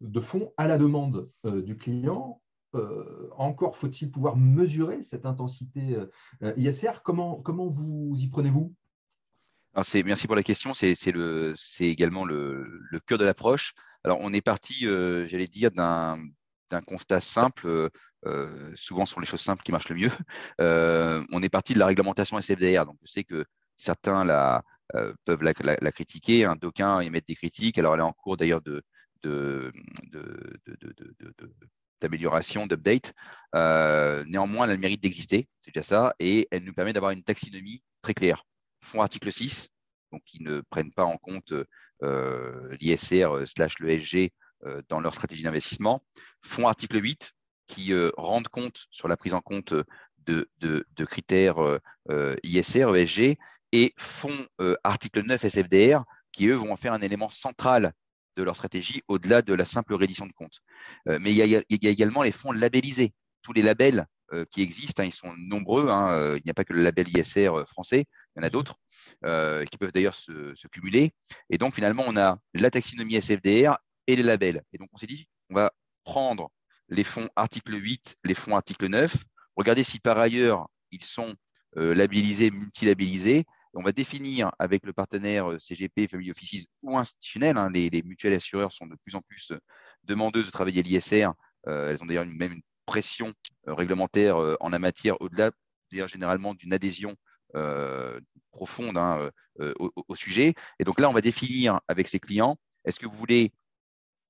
de, 0.00 0.20
fonds 0.20 0.52
à 0.56 0.66
la 0.66 0.78
demande 0.78 1.28
euh, 1.44 1.60
du 1.60 1.76
client. 1.76 2.40
Euh, 2.74 3.28
encore 3.36 3.76
faut-il 3.76 4.10
pouvoir 4.10 4.36
mesurer 4.36 5.02
cette 5.02 5.26
intensité 5.26 5.96
ISR. 6.56 7.02
Comment, 7.04 7.36
comment 7.36 7.68
vous 7.68 8.14
y 8.16 8.28
prenez-vous? 8.28 8.74
Merci 10.04 10.26
pour 10.26 10.36
la 10.36 10.42
question. 10.42 10.72
C'est 10.72 10.94
également 11.80 12.24
le, 12.24 12.64
le, 12.90 13.00
cœur 13.00 13.18
de 13.18 13.24
l'approche. 13.24 13.74
Alors, 14.02 14.18
on 14.20 14.32
est 14.32 14.40
parti, 14.40 14.84
j'allais 14.84 15.48
dire, 15.48 15.72
d'un 15.72 16.18
constat 16.82 17.20
simple. 17.20 17.90
Euh, 18.26 18.72
souvent 18.74 19.04
ce 19.04 19.14
sont 19.14 19.20
les 19.20 19.26
choses 19.26 19.40
simples 19.40 19.62
qui 19.62 19.72
marchent 19.72 19.88
le 19.88 19.96
mieux. 19.96 20.10
Euh, 20.60 21.24
on 21.32 21.42
est 21.42 21.48
parti 21.48 21.74
de 21.74 21.78
la 21.78 21.86
réglementation 21.86 22.38
SFDR. 22.38 22.86
Donc, 22.86 22.96
je 23.02 23.10
sais 23.10 23.24
que 23.24 23.44
certains 23.76 24.24
la, 24.24 24.62
euh, 24.94 25.12
peuvent 25.24 25.42
la, 25.42 25.92
critiquer, 25.92 26.44
hein, 26.44 26.56
d'aucuns 26.56 27.00
émettent 27.00 27.26
des 27.28 27.34
critiques. 27.34 27.78
Alors, 27.78 27.94
elle 27.94 28.00
est 28.00 28.04
en 28.04 28.12
cours 28.12 28.36
d'ailleurs 28.36 28.62
de, 28.62 28.82
d'amélioration, 32.00 32.66
d'update. 32.66 33.12
néanmoins, 34.26 34.64
elle 34.64 34.70
a 34.70 34.74
le 34.74 34.80
mérite 34.80 35.02
d'exister, 35.02 35.48
c'est 35.60 35.74
déjà 35.74 35.82
ça, 35.82 36.14
et 36.18 36.46
elle 36.50 36.64
nous 36.64 36.74
permet 36.74 36.92
d'avoir 36.92 37.10
une 37.12 37.24
taxinomie 37.24 37.82
très 38.00 38.14
claire. 38.14 38.44
Fonds 38.80 39.02
article 39.02 39.32
6, 39.32 39.68
donc 40.12 40.22
qui 40.24 40.42
ne 40.42 40.60
prennent 40.70 40.92
pas 40.92 41.04
en 41.04 41.16
compte 41.16 41.52
l'ISR 42.00 43.46
slash 43.46 43.78
l'ESG 43.80 44.30
dans 44.88 45.00
leur 45.00 45.14
stratégie 45.14 45.42
d'investissement. 45.42 46.02
Fonds 46.42 46.68
article 46.68 47.02
8, 47.02 47.34
qui 47.66 47.92
euh, 47.92 48.10
rendent 48.16 48.48
compte 48.48 48.86
sur 48.90 49.08
la 49.08 49.16
prise 49.16 49.34
en 49.34 49.40
compte 49.40 49.72
euh, 49.72 49.84
de, 50.58 51.04
critères 51.04 51.58
euh, 52.10 52.36
ISR, 52.42 52.94
ESG, 52.96 53.38
et 53.72 53.92
font 53.98 54.46
article 54.84 55.24
9 55.24 55.44
SFDR, 55.44 56.04
qui 56.30 56.46
eux 56.46 56.54
vont 56.54 56.76
faire 56.76 56.92
un 56.92 57.02
élément 57.02 57.28
central 57.28 57.92
de 58.36 58.42
leur 58.44 58.54
stratégie 58.54 59.02
au-delà 59.08 59.42
de 59.42 59.52
la 59.52 59.64
simple 59.64 59.94
reddition 59.94 60.26
de 60.26 60.32
compte. 60.32 60.60
mais 61.06 61.32
il 61.32 61.36
y, 61.36 61.56
a, 61.56 61.62
également 61.68 62.22
les 62.22 62.30
fonds 62.30 62.52
labellisés. 62.52 63.12
Tous 63.42 63.52
les 63.52 63.62
labels 63.62 64.06
qui 64.50 64.62
existent, 64.62 65.02
hein, 65.02 65.06
ils 65.06 65.12
sont 65.12 65.34
nombreux. 65.36 65.88
Hein, 65.88 66.36
il 66.36 66.42
n'y 66.44 66.52
a 66.52 66.54
pas 66.54 66.64
que 66.64 66.72
le 66.72 66.82
label 66.82 67.08
ISR 67.08 67.50
français, 67.66 68.04
il 68.36 68.40
y 68.40 68.44
en 68.44 68.46
a 68.46 68.50
d'autres 68.50 68.76
qui 69.68 69.76
peuvent 69.76 69.92
d'ailleurs 69.92 70.14
se, 70.14 70.54
se, 70.54 70.68
cumuler. 70.68 71.12
Et 71.50 71.58
donc 71.58 71.74
finalement, 71.74 72.04
on 72.06 72.16
a 72.16 72.38
la 72.54 72.70
taxinomie 72.70 73.16
SFDR 73.16 73.76
et 74.06 74.16
les 74.16 74.22
labels. 74.22 74.62
Et 74.72 74.78
donc 74.78 74.88
on 74.92 74.96
s'est 74.96 75.06
dit, 75.06 75.26
on 75.50 75.54
va 75.54 75.72
prendre 76.04 76.50
les 76.88 77.04
fonds 77.04 77.28
article 77.36 77.74
8, 77.74 78.16
les 78.24 78.34
fonds 78.34 78.56
article 78.56 78.86
9. 78.86 79.16
Regardez 79.56 79.84
si 79.84 80.00
par 80.00 80.18
ailleurs 80.18 80.68
ils 80.90 81.04
sont 81.04 81.34
euh, 81.76 81.94
labellisés, 81.94 82.50
multilabellisés. 82.50 83.44
On 83.76 83.82
va 83.82 83.90
définir 83.90 84.52
avec 84.60 84.84
le 84.86 84.92
partenaire 84.92 85.50
euh, 85.50 85.58
CGP, 85.58 86.06
Family 86.06 86.30
Offices 86.30 86.66
ou 86.82 86.96
institutionnel, 86.96 87.56
hein, 87.56 87.70
les, 87.70 88.02
mutuelles 88.04 88.34
assureurs 88.34 88.70
sont 88.70 88.86
de 88.86 88.96
plus 89.02 89.16
en 89.16 89.22
plus 89.22 89.50
euh, 89.50 89.58
demandeuses 90.04 90.46
de 90.46 90.52
travailler 90.52 90.82
l'ISR. 90.82 91.32
elles 91.66 92.02
ont 92.02 92.06
d'ailleurs 92.06 92.26
même 92.26 92.52
une 92.52 92.62
pression 92.86 93.32
réglementaire 93.66 94.36
en 94.60 94.68
la 94.68 94.78
matière 94.78 95.18
au-delà 95.22 95.50
c'est-à-dire 95.88 96.08
généralement 96.08 96.52
d'une 96.52 96.74
adhésion 96.74 97.14
profonde 98.50 98.98
hein, 98.98 99.30
au, 99.78 100.14
sujet. 100.14 100.52
Et 100.78 100.84
donc 100.84 101.00
là, 101.00 101.08
on 101.08 101.14
va 101.14 101.22
définir 101.22 101.80
avec 101.88 102.06
ces 102.06 102.20
clients, 102.20 102.58
est-ce 102.84 103.00
que 103.00 103.06
vous 103.06 103.16
voulez 103.16 103.52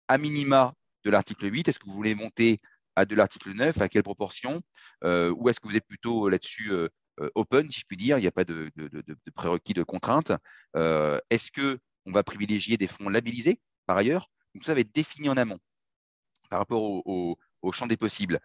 à 0.08 0.18
minima 0.18 0.74
de 1.04 1.10
l'article 1.10 1.52
8, 1.52 1.68
est-ce 1.68 1.78
que 1.78 1.86
vous 1.86 1.92
voulez 1.92 2.14
monter 2.14 2.60
à 2.96 3.04
de 3.04 3.14
l'article 3.14 3.52
9, 3.52 3.80
à 3.80 3.88
quelle 3.88 4.02
proportion, 4.02 4.62
ou 5.02 5.48
est-ce 5.48 5.60
que 5.60 5.68
vous 5.68 5.76
êtes 5.76 5.86
plutôt 5.86 6.28
là-dessus 6.28 6.72
open, 7.34 7.70
si 7.70 7.80
je 7.80 7.86
puis 7.86 7.96
dire, 7.96 8.18
il 8.18 8.22
n'y 8.22 8.26
a 8.26 8.32
pas 8.32 8.44
de, 8.44 8.70
prérequis 9.34 9.74
de 9.74 9.82
contrainte. 9.82 10.32
est-ce 10.74 11.50
qu'on 11.52 12.12
va 12.12 12.22
privilégier 12.22 12.76
des 12.76 12.86
fonds 12.86 13.08
labellisés 13.08 13.60
par 13.86 13.96
ailleurs? 13.96 14.30
Donc 14.54 14.64
ça 14.64 14.74
va 14.74 14.80
être 14.80 14.94
défini 14.94 15.28
en 15.28 15.36
amont 15.36 15.58
par 16.50 16.60
rapport 16.60 16.82
au 16.82 17.72
champ 17.72 17.86
des 17.86 17.96
possibles. 17.96 18.38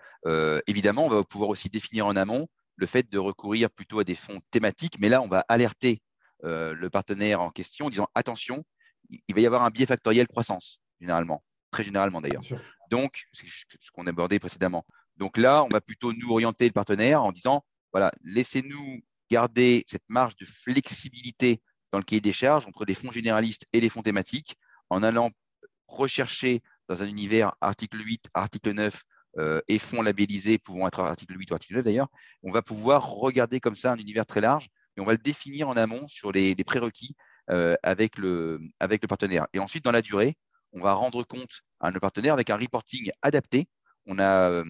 évidemment, 0.68 1.06
on 1.06 1.10
va 1.10 1.24
pouvoir 1.24 1.50
aussi 1.50 1.70
définir 1.70 2.06
en 2.06 2.16
amont 2.16 2.48
le 2.75 2.86
fait 2.86 3.10
de 3.10 3.18
recourir 3.18 3.70
plutôt 3.70 4.00
à 4.00 4.04
des 4.04 4.16
fonds 4.16 4.39
thématiques, 4.51 5.00
mais 5.00 5.10
là, 5.10 5.22
on 5.22 5.28
va 5.28 5.46
alerter 5.48 6.01
le 6.44 6.88
partenaire 6.88 7.42
en 7.42 7.51
question 7.51 7.88
en 7.88 7.89
disant 7.89 8.08
attention, 8.16 8.63
il 9.10 9.36
va 9.36 9.42
y 9.42 9.46
avoir 9.46 9.63
un 9.63 9.70
biais 9.70 9.86
factoriel 9.86 10.28
croissance, 10.28 10.82
généralement, 11.00 11.44
très 11.72 11.84
généralement 11.84 12.22
d'ailleurs. 12.22 12.44
Donc, 12.90 13.26
c'est 13.34 13.48
ce 13.48 13.92
qu'on 13.92 14.08
abordait 14.08 14.40
précédemment. 14.40 14.86
Donc 15.18 15.38
là, 15.38 15.64
on 15.64 15.70
va 15.70 15.82
plutôt 15.82 16.14
nous 16.14 16.32
orienter 16.32 16.66
le 16.66 16.72
partenaire 16.72 17.24
en 17.24 17.32
disant 17.32 17.64
voilà, 17.92 18.12
laissez-nous 18.24 19.02
garder 19.30 19.84
cette 19.88 20.08
marge 20.08 20.36
de 20.38 20.46
flexibilité 20.46 21.62
dans 21.92 21.98
le 21.98 22.04
cahier 22.04 22.22
des 22.22 22.34
charges 22.34 22.66
entre 22.68 22.86
les 22.86 22.94
fonds 22.94 23.12
généralistes 23.12 23.66
et 23.74 23.82
les 23.82 23.90
fonds 23.90 24.02
thématiques 24.02 24.56
en 24.90 25.04
allant 25.04 25.32
rechercher 25.88 26.62
dans 26.88 27.04
un 27.04 27.08
univers 27.08 27.54
article 27.62 28.00
8, 28.00 28.30
article 28.34 28.72
9 28.72 29.04
euh, 29.38 29.62
et 29.68 29.78
fonds 29.78 30.02
labellisés 30.02 30.58
pouvant 30.58 30.88
être 30.88 31.02
article 31.02 31.38
8 31.38 31.52
ou 31.52 31.54
article 31.54 31.76
9 31.76 31.84
d'ailleurs, 31.84 32.08
on 32.44 32.52
va 32.52 32.62
pouvoir 32.62 33.08
regarder 33.08 33.60
comme 33.60 33.76
ça 33.76 33.92
un 33.92 33.98
univers 33.98 34.26
très 34.26 34.42
large 34.42 34.70
et 34.98 35.02
on 35.02 35.06
va 35.06 35.12
le 35.12 35.18
définir 35.20 35.70
en 35.70 35.78
amont 35.78 36.08
sur 36.08 36.32
les, 36.32 36.56
prérequis 36.56 37.16
euh, 37.50 37.76
avec, 37.84 38.18
le, 38.18 38.60
avec 38.80 39.02
le 39.02 39.08
partenaire. 39.08 39.48
Et 39.54 39.60
ensuite, 39.60 39.84
dans 39.84 39.92
la 39.92 40.02
durée, 40.02 40.36
on 40.74 40.82
va 40.82 40.94
rendre 40.94 41.24
compte 41.24 41.62
à 41.80 41.92
nos 41.92 42.00
partenaires 42.00 42.34
avec 42.34 42.50
un 42.50 42.58
reporting 42.58 43.12
adapté. 43.22 43.68
On 44.06 44.20
a, 44.20 44.50
euh, 44.50 44.66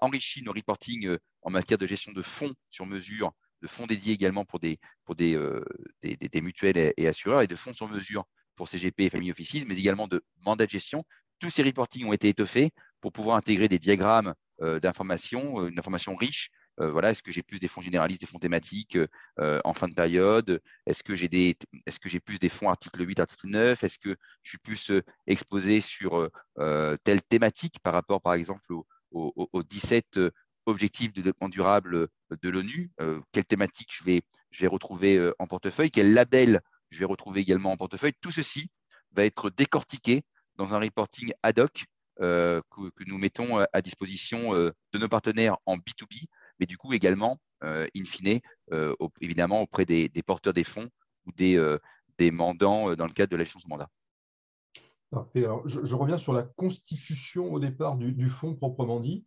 enrichi 0.00 0.42
nos 0.42 0.52
reporting 0.52 1.16
en 1.42 1.50
matière 1.50 1.78
de 1.78 1.86
gestion 1.86 2.12
de 2.12 2.22
fonds 2.22 2.52
sur 2.70 2.86
mesure, 2.86 3.32
de 3.62 3.66
fonds 3.66 3.86
dédiés 3.86 4.14
également 4.14 4.44
pour 4.44 4.60
des, 4.60 4.78
des, 5.16 6.40
mutuelles 6.40 6.92
et, 6.96 7.08
assureurs 7.08 7.42
et 7.42 7.46
de 7.46 7.56
fonds 7.56 7.72
sur 7.72 7.88
mesure 7.88 8.24
pour 8.54 8.68
CGP 8.68 9.04
et 9.04 9.10
Family 9.10 9.32
Offices, 9.32 9.66
mais 9.66 9.78
également 9.78 10.06
de 10.06 10.22
mandats 10.44 10.66
de 10.66 10.70
gestion. 10.70 11.04
Tous 11.38 11.50
ces 11.50 11.62
reportings 11.62 12.06
ont 12.06 12.12
été 12.12 12.28
étoffés 12.28 12.70
pour 13.00 13.12
pouvoir 13.12 13.36
intégrer 13.36 13.68
des 13.68 13.78
diagrammes 13.78 14.34
euh, 14.62 14.78
d'informations, 14.80 15.60
euh, 15.60 15.68
une 15.68 15.78
information 15.78 16.14
riche. 16.14 16.50
Euh, 16.80 16.90
voilà, 16.90 17.10
est-ce 17.10 17.22
que 17.22 17.30
j'ai 17.30 17.42
plus 17.42 17.60
des 17.60 17.68
fonds 17.68 17.80
généralistes, 17.80 18.20
des 18.20 18.26
fonds 18.26 18.38
thématiques 18.38 18.98
en 19.38 19.74
fin 19.74 19.88
de 19.88 19.94
période? 19.94 20.60
Est-ce 20.86 21.02
que 21.02 21.14
j'ai 21.14 22.20
plus 22.20 22.38
des 22.38 22.48
fonds 22.48 22.68
article 22.68 23.06
8, 23.06 23.20
article 23.20 23.48
9 23.48 23.84
Est-ce 23.84 23.98
que 23.98 24.16
je 24.42 24.50
suis 24.50 24.58
plus 24.58 24.92
exposé 25.26 25.80
sur 25.80 26.28
telle 27.04 27.22
thématique 27.22 27.78
par 27.82 27.92
rapport, 27.92 28.20
par 28.20 28.34
exemple, 28.34 28.72
aux 29.12 29.62
17 29.62 30.20
objectifs 30.66 31.12
de 31.12 31.20
développement 31.20 31.48
durable 31.48 32.08
de 32.42 32.48
l'ONU? 32.48 32.90
Quelle 33.32 33.44
thématique 33.44 33.90
je 33.92 34.04
vais, 34.04 34.66
retrouver 34.66 35.32
en 35.38 35.46
portefeuille? 35.46 35.90
Quel 35.90 36.12
label 36.12 36.60
je 36.90 36.98
vais 36.98 37.04
retrouver 37.04 37.40
également 37.40 37.72
en 37.72 37.76
portefeuille? 37.76 38.14
Tout 38.20 38.32
ceci 38.32 38.68
va 39.12 39.24
être 39.24 39.50
décortiqué 39.50 40.22
dans 40.56 40.74
un 40.74 40.78
reporting 40.80 41.32
ad 41.42 41.58
hoc 41.58 41.84
euh, 42.20 42.60
que, 42.70 43.04
nous 43.06 43.18
mettons 43.18 43.58
euh, 43.58 43.64
à 43.72 43.82
disposition 43.82 44.54
euh, 44.54 44.70
de 44.92 44.98
nos 44.98 45.08
partenaires 45.08 45.56
en 45.66 45.76
B2B, 45.76 46.26
mais 46.58 46.66
du 46.66 46.76
coup 46.76 46.92
également, 46.92 47.40
in 47.62 48.04
fine, 48.04 48.40
évidemment 49.20 49.62
auprès 49.62 49.84
des, 49.84 50.10
porteurs 50.26 50.52
des 50.52 50.64
fonds 50.64 50.88
ou 51.26 51.32
des, 51.32 51.76
des 52.18 52.30
mandants 52.30 52.94
dans 52.94 53.06
le 53.06 53.12
cadre 53.12 53.32
de 53.32 53.36
la 53.36 53.44
de 53.44 53.68
mandat. 53.68 53.88
Parfait. 55.10 55.46
je, 55.66 55.94
reviens 55.94 56.18
sur 56.18 56.32
la 56.32 56.42
constitution 56.42 57.52
au 57.52 57.60
départ 57.60 57.96
du, 57.96 58.28
fonds 58.28 58.54
proprement 58.54 59.00
dit. 59.00 59.24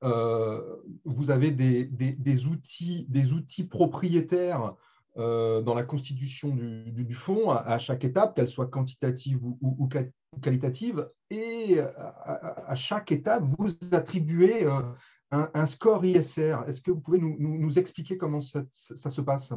vous 0.00 1.30
avez 1.30 1.50
des, 1.50 2.46
outils, 2.46 3.06
des 3.08 3.32
outils 3.32 3.64
propriétaires 3.64 4.74
euh, 5.16 5.62
dans 5.62 5.74
la 5.74 5.84
constitution 5.84 6.48
du, 6.48 7.14
fonds 7.14 7.50
à, 7.50 7.78
chaque 7.78 8.02
étape, 8.02 8.34
qu'elle 8.34 8.48
soit 8.48 8.66
quantitative 8.66 9.38
ou, 9.44 9.88
qualitative. 10.42 11.06
Et 11.30 11.78
à, 11.78 12.74
chaque 12.74 13.12
étape, 13.12 13.44
vous 13.44 13.68
attribuez 13.92 14.64
euh, 14.64 14.80
un, 15.34 15.66
score 15.66 16.04
ISR. 16.04 16.58
Est-ce 16.66 16.80
que 16.80 16.90
vous 16.90 17.00
pouvez 17.00 17.18
nous, 17.18 17.78
expliquer 17.78 18.16
comment 18.16 18.40
ça, 18.40 18.64
se 18.72 19.20
passe? 19.20 19.52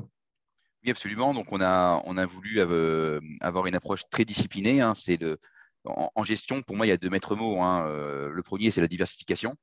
Oui, 0.83 0.91
absolument. 0.91 1.33
Donc, 1.33 1.47
on 1.51 1.61
a, 1.61 2.01
on 2.05 2.17
a 2.17 2.25
voulu 2.25 2.59
euh, 2.59 3.19
avoir 3.41 3.67
une 3.67 3.75
approche 3.75 4.03
très 4.09 4.25
disciplinée. 4.25 4.81
Hein. 4.81 4.93
C'est 4.95 5.19
en, 5.85 6.23
gestion, 6.23 6.61
pour 6.61 6.75
moi, 6.75 6.85
il 6.85 6.89
y 6.89 6.93
a 6.93 6.97
deux 6.97 7.09
maîtres 7.09 7.35
mots. 7.35 7.61
Hein. 7.61 7.87
Le 7.87 8.41
premier, 8.43 8.71
c'est 8.71 8.81
la 8.81 8.87
diversification. 8.87 9.55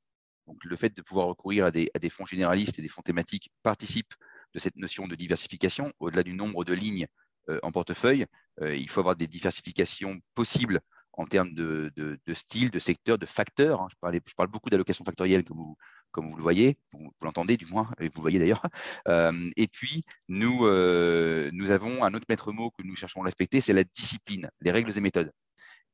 Donc, 0.46 0.62
le 0.64 0.76
fait 0.76 0.94
de 0.94 1.02
pouvoir 1.02 1.28
recourir 1.28 1.66
à 1.66 1.70
des, 1.70 2.10
fonds 2.10 2.26
généralistes 2.26 2.78
et 2.78 2.82
des 2.82 2.88
fonds 2.88 3.02
thématiques 3.02 3.50
participe 3.62 4.14
de 4.52 4.58
cette 4.58 4.76
notion 4.76 5.06
de 5.06 5.14
diversification. 5.14 5.92
Au-delà 6.00 6.22
du 6.22 6.34
nombre 6.34 6.64
de 6.64 6.74
lignes 6.74 7.06
euh, 7.48 7.58
en 7.62 7.72
portefeuille, 7.72 8.26
euh, 8.60 8.74
il 8.74 8.88
faut 8.88 9.00
avoir 9.00 9.16
des 9.16 9.26
diversifications 9.26 10.20
possibles 10.34 10.80
en 11.12 11.26
termes 11.26 11.54
de, 11.54 11.92
style, 12.32 12.70
de 12.70 12.78
secteur, 12.78 13.18
de 13.18 13.26
facteurs. 13.26 13.80
Hein. 13.80 13.88
Je, 13.90 14.34
parle 14.36 14.48
beaucoup 14.48 14.68
d'allocation 14.68 15.04
factorielle, 15.04 15.44
comme 15.44 15.58
vous, 15.58 15.76
comme 16.14 16.30
vous 16.30 16.36
le 16.36 16.42
voyez, 16.42 16.78
vous, 16.92 17.12
l'entendez 17.20 17.56
du 17.56 17.66
moins, 17.66 17.90
et 18.00 18.04
vous 18.04 18.18
le 18.18 18.22
voyez 18.22 18.38
d'ailleurs. 18.38 18.62
Euh, 19.08 19.50
et 19.56 19.66
puis, 19.66 20.02
nous, 20.28 20.60
nous 20.62 21.70
avons 21.70 22.04
un 22.04 22.14
autre 22.14 22.24
maître 22.28 22.52
mot 22.52 22.70
que 22.70 22.82
nous 22.82 22.96
cherchons 22.96 23.20
à 23.20 23.24
respecter, 23.24 23.60
c'est 23.60 23.72
la 23.74 23.84
discipline, 23.84 24.48
les 24.60 24.70
règles 24.70 24.96
et 24.96 25.00
méthodes. 25.00 25.30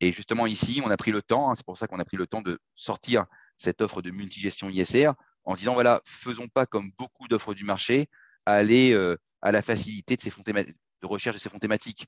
Et 0.00 0.12
justement, 0.12 0.46
ici, 0.46 0.80
on 0.84 0.90
a 0.90 0.96
pris 0.96 1.10
le 1.10 1.22
temps, 1.22 1.50
hein, 1.50 1.54
c'est 1.54 1.64
pour 1.64 1.76
ça 1.76 1.86
qu'on 1.86 1.98
a 1.98 2.04
pris 2.04 2.16
le 2.16 2.26
temps 2.26 2.42
de 2.42 2.58
sortir 2.74 3.26
cette 3.56 3.80
offre 3.80 4.00
de 4.00 4.10
multigestion 4.10 4.70
ISR 4.70 5.10
en 5.44 5.54
disant, 5.54 5.74
voilà, 5.74 6.00
faisons 6.04 6.48
pas 6.48 6.66
comme 6.66 6.90
beaucoup 6.98 7.26
d'offres 7.26 7.54
du 7.54 7.64
marché, 7.64 8.06
aller 8.46 8.92
euh, 8.92 9.16
à 9.42 9.52
la 9.52 9.62
facilité 9.62 10.16
de 10.16 10.20
ces 10.20 10.30
fonds 10.30 10.42
de 10.44 11.06
recherche 11.06 11.36
de 11.36 11.40
ces 11.40 11.48
fonds 11.48 11.58
thématiques, 11.58 12.06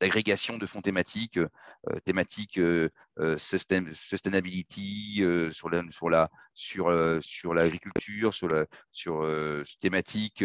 d'agrégation 0.00 0.58
de 0.58 0.66
fonds 0.66 0.80
thématiques, 0.80 1.38
euh, 1.38 1.48
thématiques 2.04 2.58
euh, 2.58 2.88
sustainability 3.36 5.22
sur 5.52 5.70
la, 5.70 5.82
sur 5.90 6.10
la 6.10 6.30
sur 6.54 7.18
sur 7.22 7.54
l'agriculture, 7.54 8.34
sur 8.34 8.48
la 8.48 8.66
sur 8.90 9.28
thématiques 9.80 10.44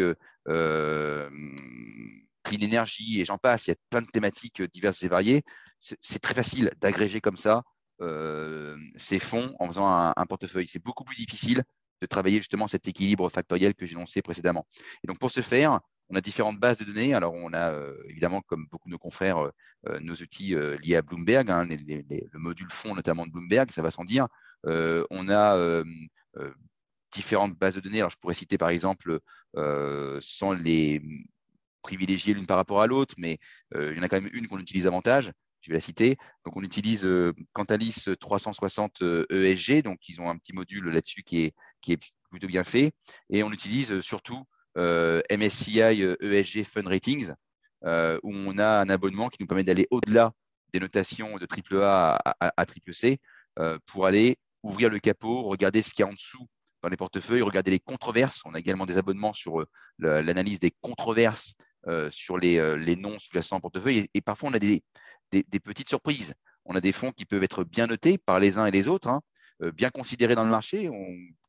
clean 2.44 2.62
energy 2.62 3.20
et 3.20 3.24
j'en 3.24 3.38
passe. 3.38 3.66
Il 3.66 3.70
y 3.70 3.72
a 3.72 3.76
plein 3.90 4.02
de 4.02 4.10
thématiques 4.10 4.62
diverses 4.62 5.02
et 5.02 5.08
variées. 5.08 5.42
C'est 5.80 6.20
très 6.20 6.34
facile 6.34 6.70
d'agréger 6.80 7.20
comme 7.20 7.36
ça 7.36 7.62
ces 8.96 9.18
fonds 9.18 9.54
en 9.58 9.66
faisant 9.68 9.88
un 9.88 10.26
portefeuille. 10.26 10.68
C'est 10.68 10.82
beaucoup 10.82 11.04
plus 11.04 11.16
difficile 11.16 11.64
de 12.02 12.06
travailler 12.06 12.38
justement 12.38 12.66
cet 12.66 12.88
équilibre 12.88 13.28
factoriel 13.30 13.74
que 13.74 13.86
j'ai 13.86 13.92
énoncé 13.92 14.22
précédemment. 14.22 14.66
Et 15.02 15.06
donc 15.06 15.18
pour 15.18 15.30
ce 15.30 15.40
faire, 15.40 15.80
on 16.08 16.16
a 16.16 16.20
différentes 16.20 16.58
bases 16.58 16.78
de 16.78 16.84
données. 16.84 17.14
Alors 17.14 17.34
on 17.34 17.52
a 17.52 17.72
euh, 17.72 17.96
évidemment, 18.08 18.40
comme 18.42 18.66
beaucoup 18.70 18.88
de 18.88 18.92
nos 18.92 18.98
confrères, 18.98 19.38
euh, 19.38 19.50
euh, 19.88 20.00
nos 20.00 20.14
outils 20.14 20.54
liés 20.82 20.96
à 20.96 21.02
Bloomberg, 21.02 21.50
hein, 21.50 21.66
le 21.66 22.38
module 22.38 22.70
fond 22.70 22.94
notamment 22.94 23.26
de 23.26 23.32
Bloomberg, 23.32 23.70
ça 23.70 23.82
va 23.82 23.90
sans 23.90 24.04
dire. 24.04 24.26
on 24.64 25.28
a 25.28 25.82
différentes 27.12 27.56
bases 27.56 27.76
de 27.76 27.80
données. 27.80 28.00
Alors 28.00 28.10
je 28.10 28.18
pourrais 28.18 28.34
citer 28.34 28.58
par 28.58 28.70
exemple, 28.70 29.20
sans 29.54 30.52
les 30.52 31.02
privilégier 31.82 32.34
l'une 32.34 32.46
par 32.46 32.56
rapport 32.56 32.82
à 32.82 32.86
l'autre, 32.86 33.14
mais 33.18 33.38
il 33.74 33.96
y 33.96 34.00
en 34.00 34.02
a 34.02 34.08
quand 34.08 34.20
même 34.20 34.30
une 34.32 34.48
qu'on 34.48 34.58
utilise 34.58 34.84
davantage 34.84 35.32
je 35.62 35.72
vais 35.72 35.78
la 35.78 35.80
citer. 35.80 36.16
Donc, 36.44 36.56
on 36.56 36.62
utilise 36.62 37.08
Cantalis 37.52 38.04
360 38.20 39.02
ESG, 39.30 39.82
donc 39.82 39.98
ils 40.08 40.20
ont 40.20 40.30
un 40.30 40.36
petit 40.36 40.52
module 40.52 40.90
là-dessus 40.90 41.24
qui 41.24 41.44
est, 41.44 41.54
plutôt 42.30 42.46
bien 42.46 42.62
fait. 42.62 42.92
Et 43.30 43.42
on 43.42 43.50
utilise 43.50 43.98
surtout 44.00 44.44
MSCI 44.76 45.80
ESG 46.20 46.64
Fund 46.64 46.86
Ratings, 46.86 47.32
où 47.82 48.30
on 48.32 48.58
a 48.58 48.80
un 48.80 48.88
abonnement 48.88 49.28
qui 49.28 49.38
nous 49.40 49.46
permet 49.46 49.64
d'aller 49.64 49.86
au-delà 49.90 50.32
des 50.72 50.80
notations 50.80 51.36
de 51.38 51.46
AAA 51.46 52.16
à, 52.16 52.52
à, 52.56 52.66
CCC 52.66 53.18
pour 53.86 54.06
aller 54.06 54.36
ouvrir 54.62 54.90
le 54.90 54.98
capot, 54.98 55.44
regarder 55.44 55.82
ce 55.82 55.90
qu'il 55.90 56.04
y 56.04 56.06
a 56.06 56.10
en 56.10 56.14
dessous 56.14 56.46
dans 56.82 56.88
les 56.88 56.96
portefeuilles, 56.96 57.42
regarder 57.42 57.70
les 57.70 57.80
controverses. 57.80 58.42
On 58.44 58.54
a 58.54 58.58
également 58.58 58.86
des 58.86 58.98
abonnements 58.98 59.32
sur 59.32 59.64
l'analyse 59.98 60.60
des 60.60 60.72
controverses 60.82 61.54
sur 62.10 62.36
les, 62.36 62.76
les 62.76 62.96
noms 62.96 63.18
sous-jacents 63.18 63.56
en 63.56 63.60
portefeuille. 63.60 64.08
et, 64.12 64.20
parfois, 64.20 64.50
on 64.50 64.54
a 64.54 64.58
des, 64.58 64.82
petites 65.30 65.88
surprises. 65.88 66.34
On 66.64 66.74
a 66.74 66.80
des 66.80 66.92
fonds 66.92 67.12
qui 67.12 67.24
peuvent 67.24 67.44
être 67.44 67.64
bien 67.64 67.86
notés 67.86 68.18
par 68.18 68.40
les 68.40 68.58
uns 68.58 68.66
et 68.66 68.70
les 68.70 68.88
autres, 68.88 69.08
hein, 69.08 69.22
euh, 69.62 69.72
bien 69.72 69.90
considérés 69.90 70.34
dans 70.34 70.44
le 70.44 70.50
marché, 70.50 70.90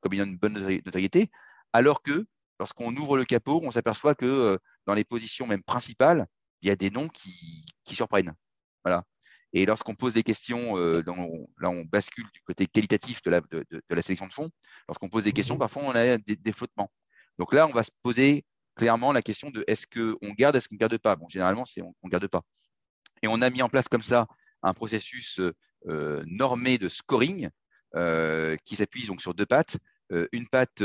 comme 0.01 0.13
il 0.13 0.17
y 0.17 0.21
a 0.21 0.25
une 0.25 0.37
bonne 0.37 0.53
notoriété, 0.85 1.29
alors 1.73 2.01
que 2.01 2.25
lorsqu'on 2.59 2.95
ouvre 2.95 3.17
le 3.17 3.25
capot, 3.25 3.61
on 3.63 3.71
s'aperçoit 3.71 4.15
que 4.15 4.25
euh, 4.25 4.57
dans 4.85 4.93
les 4.93 5.03
positions 5.03 5.47
même 5.47 5.63
principales, 5.63 6.27
il 6.61 6.67
y 6.67 6.71
a 6.71 6.75
des 6.75 6.89
noms 6.89 7.07
qui, 7.07 7.65
surprennent. 7.85 8.33
Voilà. 8.83 9.03
Et 9.53 9.65
lorsqu'on 9.65 9.95
pose 9.95 10.13
des 10.13 10.23
questions, 10.23 10.77
euh, 10.77 11.03
là 11.59 11.69
on 11.69 11.85
bascule 11.85 12.25
du 12.33 12.41
côté 12.41 12.67
qualitatif 12.67 13.21
de 13.23 13.31
la, 13.31 14.01
sélection 14.01 14.27
de 14.27 14.33
fonds, 14.33 14.49
lorsqu'on 14.87 15.09
pose 15.09 15.23
des 15.23 15.31
questions, 15.31 15.55
mmh 15.55 15.59
parfois 15.59 15.83
on 15.83 15.91
a 15.91 16.17
des, 16.17 16.51
flottements. 16.51 16.91
Donc 17.39 17.53
là, 17.53 17.67
on 17.67 17.71
va 17.71 17.83
se 17.83 17.91
poser 18.03 18.43
clairement 18.75 19.13
la 19.13 19.21
question 19.21 19.49
de 19.49 19.63
est-ce 19.67 19.87
qu'on 19.87 20.33
garde, 20.33 20.55
est-ce 20.55 20.67
qu'on 20.67 20.75
ne 20.75 20.79
garde 20.79 20.97
pas? 20.97 21.15
Bon, 21.15 21.29
généralement, 21.29 21.65
c'est 21.65 21.81
on 21.81 21.93
ne 22.03 22.09
garde 22.09 22.27
pas. 22.27 22.41
Et 23.21 23.27
on 23.27 23.41
a 23.41 23.49
mis 23.49 23.61
en 23.61 23.69
place 23.69 23.87
comme 23.87 24.01
ça 24.01 24.27
un 24.63 24.73
processus 24.73 25.39
euh, 25.87 26.23
normé 26.25 26.77
de 26.77 26.87
scoring 26.87 27.49
qui 28.63 28.75
s'appuie 28.75 29.07
donc 29.07 29.21
sur 29.21 29.33
deux 29.33 29.45
pattes. 29.45 29.77
Une 30.31 30.47
patte 30.47 30.83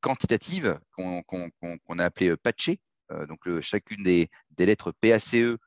quantitative 0.00 0.78
qu'on 0.92 1.98
a 1.98 2.04
appelée 2.04 2.36
patchée. 2.36 2.80
donc 3.28 3.40
chacune 3.60 4.02
des, 4.02 4.28
lettres 4.58 4.92
PACE 4.92 5.34
est 5.34 5.58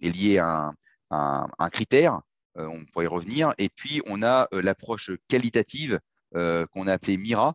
liée 0.00 0.38
à 0.38 0.72
un, 1.10 1.70
critère. 1.70 2.20
on 2.54 2.84
pourrait 2.86 3.04
y 3.04 3.08
revenir. 3.08 3.52
Et 3.58 3.68
puis 3.68 4.00
on 4.06 4.22
a 4.22 4.48
l'approche 4.52 5.10
qualitative 5.28 6.00
qu'on 6.32 6.86
a 6.86 6.92
appelée 6.92 7.16
MIRA, 7.16 7.54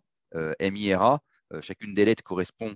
MIRA. 0.62 1.22
chacune 1.62 1.94
des 1.94 2.06
lettres 2.06 2.24
correspond 2.24 2.74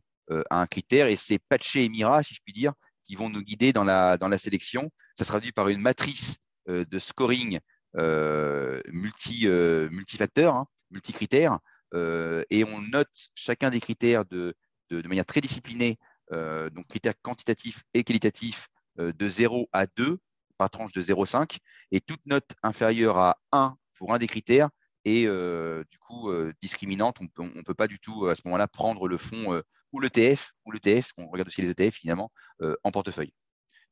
à 0.49 0.61
un 0.61 0.67
critère 0.67 1.07
et 1.07 1.15
c'est 1.15 1.39
patché 1.49 1.85
et 1.85 1.89
MIRA, 1.89 2.23
si 2.23 2.33
je 2.33 2.41
puis 2.43 2.53
dire, 2.53 2.73
qui 3.03 3.15
vont 3.15 3.29
nous 3.29 3.41
guider 3.41 3.73
dans 3.73 3.83
la, 3.83 4.37
sélection. 4.37 4.89
Ça 5.17 5.23
se 5.23 5.29
traduit 5.29 5.51
par 5.51 5.67
une 5.67 5.81
matrice 5.81 6.37
euh, 6.69 6.85
de 6.85 6.99
scoring 6.99 7.59
euh, 7.97 8.81
multi, 8.87 9.47
euh, 9.47 9.89
multifacteur, 9.89 10.55
hein, 10.55 10.67
multicritère, 10.91 11.59
et 11.93 12.63
on 12.63 12.81
note 12.81 13.09
chacun 13.35 13.69
des 13.69 13.81
critères 13.81 14.23
de, 14.25 14.55
de, 14.89 15.07
manière 15.07 15.25
très 15.25 15.41
disciplinée, 15.41 15.97
donc 16.31 16.87
critères 16.87 17.19
quantitatifs 17.21 17.83
et 17.93 18.03
qualitatifs 18.03 18.69
de 18.97 19.27
0 19.27 19.67
à 19.73 19.87
2 19.87 20.19
par 20.57 20.69
tranche 20.69 20.93
de 20.93 21.01
0,5, 21.01 21.57
et 21.91 21.99
toute 21.99 22.25
note 22.27 22.49
inférieure 22.63 23.17
à 23.17 23.41
1 23.51 23.75
pour 23.97 24.13
un 24.13 24.19
des 24.19 24.27
critères 24.27 24.69
est 25.03 25.25
du 25.25 25.97
coup 25.99 26.31
discriminante. 26.61 27.17
On 27.37 27.43
ne 27.43 27.63
peut 27.63 27.73
pas 27.73 27.87
du 27.87 27.99
tout 27.99 28.27
à 28.27 28.35
ce 28.35 28.41
moment-là 28.45 28.67
prendre 28.67 29.09
le 29.09 29.17
fond 29.17 29.61
ou 29.91 29.99
l'ETF, 29.99 30.53
ou 30.65 30.71
l'ETF, 30.71 31.11
on 31.17 31.27
regarde 31.27 31.47
aussi 31.47 31.61
les 31.61 31.69
ETF 31.69 31.97
évidemment, 31.97 32.31
euh, 32.61 32.75
en 32.83 32.91
portefeuille. 32.91 33.33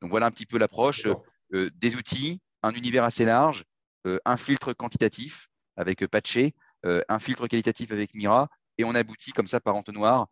Donc 0.01 0.11
voilà 0.11 0.25
un 0.25 0.31
petit 0.31 0.45
peu 0.45 0.57
l'approche 0.57 1.07
euh, 1.53 1.69
des 1.75 1.95
outils, 1.95 2.41
un 2.63 2.73
univers 2.73 3.03
assez 3.03 3.25
large, 3.25 3.65
euh, 4.07 4.19
un 4.25 4.37
filtre 4.37 4.73
quantitatif 4.73 5.49
avec 5.75 6.05
Patché, 6.07 6.53
un 6.83 7.19
filtre 7.19 7.47
qualitatif 7.47 7.91
avec 7.91 8.13
Mira, 8.13 8.49
et 8.77 8.83
on 8.83 8.95
aboutit 8.95 9.31
comme 9.31 9.47
ça 9.47 9.59
par 9.59 9.75
entonnoir 9.75 10.27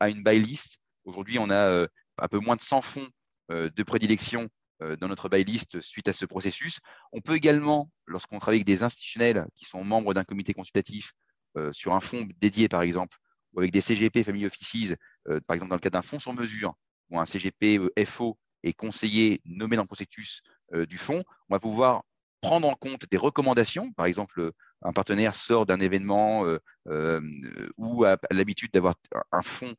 à 0.00 0.08
une 0.08 0.22
buy 0.22 0.38
list. 0.40 0.78
Aujourd'hui, 1.04 1.38
on 1.38 1.50
a 1.50 1.86
un 2.18 2.28
peu 2.28 2.38
moins 2.38 2.56
de 2.56 2.60
100 2.60 2.82
fonds 2.82 3.08
de 3.50 3.82
prédilection 3.82 4.48
dans 4.80 5.08
notre 5.08 5.28
buy 5.28 5.44
list 5.44 5.80
suite 5.80 6.08
à 6.08 6.12
ce 6.12 6.24
processus. 6.24 6.80
On 7.12 7.20
peut 7.20 7.34
également, 7.34 7.90
lorsqu'on 8.06 8.38
travaille 8.38 8.58
avec 8.58 8.66
des 8.66 8.82
institutionnels 8.82 9.46
qui 9.54 9.64
sont 9.64 9.84
membres 9.84 10.14
d'un 10.14 10.24
comité 10.24 10.52
consultatif 10.52 11.12
sur 11.72 11.94
un 11.94 12.00
fonds 12.00 12.26
dédié, 12.40 12.68
par 12.68 12.82
exemple, 12.82 13.16
ou 13.54 13.60
avec 13.60 13.72
des 13.72 13.80
CGP 13.80 14.22
Family 14.24 14.46
Offices, 14.46 14.96
euh, 15.28 15.40
par 15.46 15.54
exemple 15.54 15.70
dans 15.70 15.76
le 15.76 15.80
cas 15.80 15.90
d'un 15.90 16.02
fonds 16.02 16.18
sur 16.18 16.32
mesure, 16.34 16.74
où 17.10 17.18
un 17.18 17.26
CGP 17.26 17.78
euh, 17.78 18.04
FO 18.04 18.38
est 18.62 18.72
conseiller 18.72 19.40
nommé 19.44 19.76
dans 19.76 19.86
le 19.88 20.74
euh, 20.74 20.86
du 20.86 20.98
fonds, 20.98 21.22
on 21.48 21.54
va 21.54 21.60
pouvoir 21.60 22.02
prendre 22.40 22.68
en 22.68 22.74
compte 22.74 23.08
des 23.10 23.16
recommandations. 23.16 23.92
Par 23.92 24.06
exemple, 24.06 24.52
un 24.84 24.92
partenaire 24.92 25.34
sort 25.34 25.66
d'un 25.66 25.80
événement 25.80 26.44
ou 27.76 28.04
a 28.04 28.16
l'habitude 28.30 28.70
d'avoir 28.72 28.94
un 29.32 29.42
fonds 29.42 29.74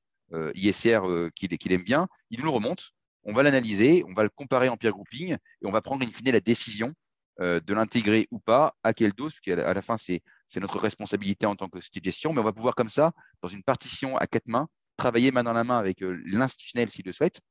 ISR 0.56 1.00
qu'il 1.36 1.72
aime 1.72 1.84
bien, 1.84 2.08
il 2.32 2.40
nous 2.40 2.46
le 2.46 2.52
remonte, 2.52 2.92
on 3.24 3.34
va 3.34 3.44
l'analyser, 3.44 4.04
on 4.08 4.14
va 4.14 4.24
le 4.24 4.30
comparer 4.30 4.70
en 4.70 4.78
peer 4.78 4.92
grouping 4.92 5.34
et 5.34 5.66
on 5.66 5.72
va 5.72 5.82
prendre 5.82 6.06
in 6.06 6.12
fine 6.12 6.32
la 6.32 6.40
décision 6.40 6.94
euh, 7.42 7.60
de 7.60 7.74
l'intégrer 7.74 8.30
ou 8.32 8.40
pas, 8.40 8.76
à 8.84 8.94
quelle 8.94 9.12
dose, 9.12 9.34
parce 9.34 9.42
qu'à 9.42 9.74
la 9.74 9.82
fin, 9.82 9.98
c'est 9.98 10.22
notre 10.56 10.80
responsabilité 10.80 11.46
en 11.46 11.58
tant 11.58 11.68
que 11.68 11.80
société 11.82 12.00
de 12.00 12.06
gestion, 12.06 12.32
mais 12.32 12.40
on 12.40 12.46
va 12.46 12.54
pouvoir 12.54 12.76
comme 12.76 12.88
ça, 12.88 13.12
dans 13.42 13.50
une 13.50 13.62
partition 13.62 14.16
à 14.16 14.26
quatre 14.26 14.48
mains, 14.48 14.70
travailler 14.96 15.32
main 15.32 15.44
dans 15.44 15.52
la 15.52 15.66
main 15.66 15.78
avec 15.78 16.02
euh, 16.02 16.22
l'institutionnel 16.28 16.90
s'il 16.90 17.06
le 17.06 17.12
souhaite, 17.12 17.42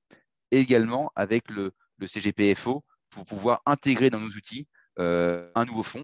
et 0.50 0.60
également 0.60 1.12
avec 1.16 1.50
le, 1.50 1.72
CGPFO 2.06 2.82
pour 3.10 3.24
pouvoir 3.24 3.60
intégrer 3.66 4.10
dans 4.10 4.20
nos 4.20 4.28
outils 4.28 4.66
euh, 4.98 5.50
un 5.54 5.64
nouveau 5.66 5.82
fonds, 5.82 6.02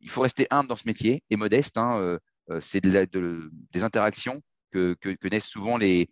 puisqu'il 0.00 0.10
faut 0.10 0.22
rester 0.22 0.46
humble 0.50 0.68
dans 0.68 0.76
ce 0.76 0.86
métier 0.86 1.22
et 1.30 1.36
modeste. 1.36 1.76
Hein, 1.76 2.18
c'est 2.58 2.80
des 2.80 3.84
interactions 3.84 4.42
que, 4.72 4.96
naissent 5.30 5.48
souvent 5.48 5.76
les, 5.76 6.08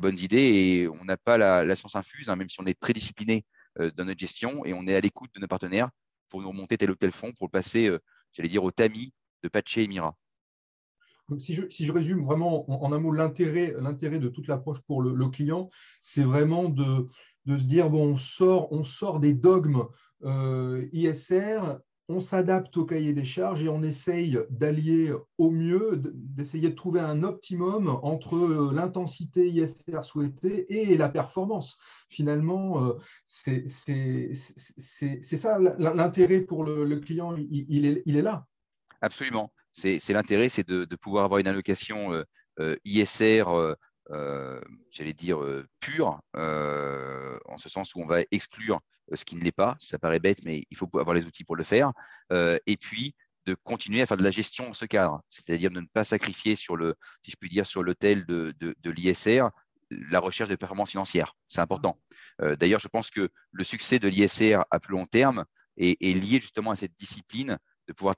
bonnes 0.00 0.18
idées 0.18 0.36
et 0.36 0.88
on 0.88 1.04
n'a 1.04 1.16
pas 1.16 1.38
la, 1.38 1.76
science 1.76 1.96
infuse, 1.96 2.28
hein, 2.28 2.36
même 2.36 2.48
si 2.48 2.60
on 2.60 2.66
est 2.66 2.78
très 2.78 2.92
discipliné 2.92 3.44
dans 3.78 4.04
notre 4.04 4.20
gestion 4.20 4.64
et 4.64 4.74
on 4.74 4.86
est 4.86 4.94
à 4.94 5.00
l'écoute 5.00 5.30
de 5.34 5.40
nos 5.40 5.48
partenaires 5.48 5.90
pour 6.32 6.40
nous 6.40 6.48
remonter 6.48 6.78
tel 6.78 6.90
ou 6.90 6.96
tel 6.96 7.12
fond, 7.12 7.32
pour 7.32 7.46
le 7.46 7.50
passer, 7.50 7.88
euh, 7.88 7.98
j'allais 8.32 8.48
dire, 8.48 8.64
au 8.64 8.70
tamis 8.70 9.12
de 9.42 9.48
Paché 9.48 9.84
et 9.84 9.86
Mira. 9.86 10.16
Si, 11.38 11.54
je, 11.54 11.92
résume 11.92 12.24
vraiment 12.24 12.70
en, 12.70 12.92
un 12.92 12.98
mot 12.98 13.12
l'intérêt, 13.12 13.70
de 13.70 14.28
toute 14.28 14.48
l'approche 14.48 14.80
pour 14.82 15.02
le, 15.02 15.28
client, 15.28 15.70
c'est 16.02 16.24
vraiment 16.24 16.68
de, 16.68 17.08
se 17.46 17.64
dire 17.64 17.88
bon, 17.90 18.16
on 18.70 18.84
sort, 18.84 19.20
des 19.20 19.32
dogmes 19.32 19.84
euh, 20.24 20.88
ISR 20.92 21.78
on 22.08 22.20
s'adapte 22.20 22.76
au 22.76 22.84
cahier 22.84 23.12
des 23.12 23.24
charges 23.24 23.62
et 23.62 23.68
on 23.68 23.82
essaye 23.82 24.38
d'allier 24.50 25.12
au 25.38 25.50
mieux, 25.50 26.00
d'essayer 26.14 26.70
de 26.70 26.74
trouver 26.74 27.00
un 27.00 27.22
optimum 27.22 27.88
entre 28.02 28.36
euh, 28.36 28.72
l'intensité 28.72 29.48
ISR 29.48 30.02
souhaitée 30.02 30.66
et 30.72 30.96
la 30.96 31.08
performance. 31.08 31.78
Finalement, 32.08 32.84
euh, 32.84 32.98
c'est 33.24 33.66
ça 35.36 35.58
l'intérêt 35.58 36.40
pour 36.40 36.64
le, 36.64 37.00
client, 37.00 37.36
il, 37.36 37.86
est, 37.86 38.22
là. 38.22 38.46
Absolument. 39.00 39.52
C'est 39.70 40.00
l'intérêt, 40.10 40.48
c'est 40.48 40.66
de, 40.66 40.96
pouvoir 40.96 41.24
avoir 41.24 41.40
une 41.40 41.48
allocation 41.48 42.24
euh, 42.60 42.76
ISR 42.84 43.44
j'allais 44.90 45.14
dire, 45.14 45.42
euh, 45.42 45.66
pure, 45.80 46.20
euh, 46.36 47.31
en 47.52 47.58
ce 47.58 47.68
sens 47.68 47.94
où 47.94 48.00
on 48.00 48.06
va 48.06 48.20
exclure 48.30 48.80
ce 49.12 49.24
qui 49.24 49.36
ne 49.36 49.42
l'est 49.42 49.52
pas. 49.52 49.76
Ça 49.78 49.98
paraît 49.98 50.20
bête, 50.20 50.42
mais 50.44 50.64
il 50.70 50.76
faut 50.76 50.88
avoir 50.94 51.14
les 51.14 51.26
outils 51.26 51.44
pour 51.44 51.56
le 51.56 51.64
faire. 51.64 51.92
et 52.30 52.76
puis, 52.76 53.14
de 53.46 53.54
continuer 53.54 54.02
à 54.02 54.06
faire 54.06 54.16
de 54.16 54.22
la 54.22 54.30
gestion 54.30 54.68
dans 54.68 54.74
ce 54.74 54.84
cadre, 54.84 55.20
c'est-à-dire 55.28 55.70
de 55.70 55.80
ne 55.80 55.86
pas 55.86 56.04
sacrifier 56.04 56.56
sur 56.56 56.76
le, 56.76 56.94
si 57.22 57.32
je 57.32 57.36
puis 57.36 57.48
dire, 57.48 57.66
sur 57.66 57.82
l'hôtel 57.82 58.24
de, 58.26 58.54
de, 58.60 58.90
l'ISR 58.90 59.48
la 60.08 60.20
recherche 60.20 60.48
de 60.48 60.56
performance 60.56 60.90
financière. 60.90 61.34
C'est 61.48 61.60
important. 61.60 62.00
D'ailleurs, 62.38 62.80
je 62.80 62.88
pense 62.88 63.10
que 63.10 63.28
le 63.50 63.64
succès 63.64 63.98
de 63.98 64.08
l'ISR 64.08 64.60
à 64.70 64.80
plus 64.80 64.92
long 64.92 65.06
terme 65.06 65.44
est, 65.76 66.00
lié 66.02 66.40
justement 66.40 66.70
à 66.70 66.76
cette 66.76 66.94
discipline 66.94 67.58
de 67.88 67.92
pouvoir 67.92 68.14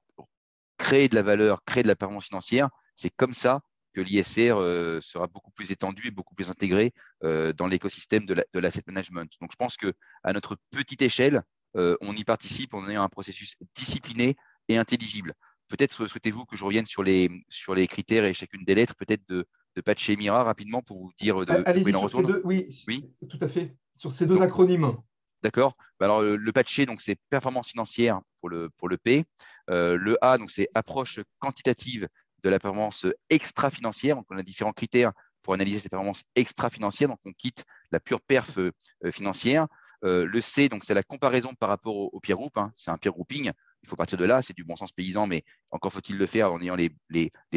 créer 0.79 1.09
de 1.09 1.15
la 1.15 1.23
valeur, 1.23 1.65
créer 1.65 1.83
de 1.83 1.89
la 1.89 1.97
performance 1.97 2.27
financière. 2.27 2.69
C'est 2.95 3.11
comme 3.11 3.35
ça 3.35 3.61
que 3.95 4.01
l'ISR 4.01 4.57
euh, 4.57 5.01
sera 5.01 5.27
beaucoup 5.27 5.51
plus 5.53 5.71
étendu 5.71 6.09
et 6.09 6.11
beaucoup 6.11 6.35
plus 6.35 6.51
intégré 6.51 6.93
euh, 7.23 7.53
dans 7.53 7.67
l'écosystème 7.67 8.27
de 8.27 8.59
l'asset 8.59 8.83
management. 8.87 9.31
Donc, 9.41 9.51
je 9.53 9.57
pense 9.57 9.77
qu'à 9.77 10.33
notre 10.33 10.57
petite 10.71 11.03
échelle, 11.03 11.43
euh, 11.77 11.97
on 12.01 12.15
y 12.15 12.25
participe 12.25 12.75
en 12.75 12.89
ayant 12.89 13.03
un 13.03 13.09
processus 13.09 13.57
discipliné 13.75 14.37
et 14.69 14.77
intelligible. 14.77 15.35
Peut-être 15.69 16.07
souhaitez-vous 16.07 16.45
que 16.45 16.57
je 16.57 16.65
revienne 16.65 16.87
sur 16.87 17.03
les, 17.03 17.31
sur 17.49 17.75
les 17.75 17.87
critères 17.87 18.25
et 18.25 18.35
chacune 18.35 18.65
des 18.65 18.75
lettres, 18.75 18.95
peut-être 18.97 19.23
de, 19.29 19.47
de 19.77 19.81
Patché 19.81 20.15
Mira 20.17 20.45
rapidement 20.45 20.83
pour 20.83 20.99
vous 21.01 21.13
dire 21.19 21.47
de, 21.47 21.63
Allez-y 21.65 21.91
sur 21.91 22.11
ces 22.11 22.23
deux, 22.23 22.43
oui, 22.45 22.69
oui, 22.87 23.11
tout 23.29 23.39
à 23.41 23.49
fait. 23.49 23.77
Sur 23.97 24.13
ces 24.13 24.27
deux 24.27 24.41
acronymes. 24.43 24.97
D'accord 25.43 25.77
bah 26.01 26.07
Alors, 26.07 26.23
le 26.23 26.53
patché, 26.53 26.87
donc 26.87 27.01
c'est 27.01 27.17
performance 27.29 27.69
financière 27.69 28.21
pour 28.41 28.49
le, 28.49 28.71
pour 28.71 28.89
le 28.89 28.97
P. 28.97 29.25
le 29.69 30.17
A, 30.23 30.39
donc 30.39 30.51
c'est 30.51 30.69
approche 30.75 31.21
quantitative 31.39 32.09
de 32.45 32.51
la 32.51 32.61
performance 32.61 33.07
extra-financière. 33.31 34.17
Donc, 34.17 34.27
on 34.31 34.37
a 34.37 34.43
différents 34.43 34.73
critères 34.73 35.13
pour 35.43 35.55
analyser 35.55 35.81
ces 35.81 35.89
performances 35.89 36.23
extra-financières. 36.37 37.09
Donc, 37.09 37.19
on 37.25 37.33
quitte 37.33 37.65
la 37.91 37.99
pure 38.01 38.21
perf 38.21 38.59
euh, 38.59 38.71
financière. 39.11 39.67
Euh, 40.05 40.27
le 40.27 40.41
C, 40.43 40.69
donc 40.69 40.85
c'est 40.85 40.93
la 40.93 41.03
comparaison 41.03 41.55
par 41.55 41.71
rapport 41.71 41.97
au, 41.97 42.21
peer 42.21 42.37
group. 42.37 42.59
Hein. 42.59 42.71
C'est 42.77 42.91
un 42.91 42.99
peer 42.99 43.13
grouping. 43.13 43.51
Il 43.83 43.89
faut 43.89 43.97
partir 43.97 44.19
de 44.19 44.27
là. 44.27 44.43
C'est 44.43 44.55
du 44.55 44.63
bon 44.63 44.77
sens 44.77 44.93
paysan, 44.93 45.27
mais 45.27 45.43
encore 45.71 45.93
faut-il 45.93 46.19
le 46.19 46.27
faire 46.27 46.53
en 46.53 46.61
ayant 46.61 46.77
les, 46.77 46.91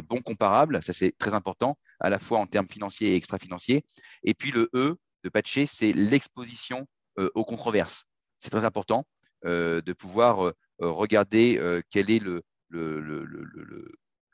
bons 0.04 0.22
comparables. 0.22 0.82
Ça, 0.82 0.94
c'est 0.94 1.14
très 1.18 1.34
important, 1.34 1.78
à 2.00 2.10
la 2.10 2.18
fois 2.18 2.40
en 2.40 2.48
termes 2.48 2.68
financiers 2.68 3.10
et 3.10 3.16
extra-financiers. 3.18 3.84
Et 4.24 4.34
puis 4.34 4.52
le 4.52 4.70
E 4.74 4.96
de 5.26 5.30
patcher, 5.30 5.66
c'est 5.66 5.92
l'exposition 5.92 6.88
euh, 7.20 7.30
aux 7.36 7.44
controverses. 7.44 8.06
C'est 8.38 8.50
très 8.50 8.66
important 8.66 9.06
de 9.44 9.94
pouvoir 9.94 10.52
regarder 10.80 11.82
quel 11.90 12.12
est 12.12 12.20
le 12.20 12.44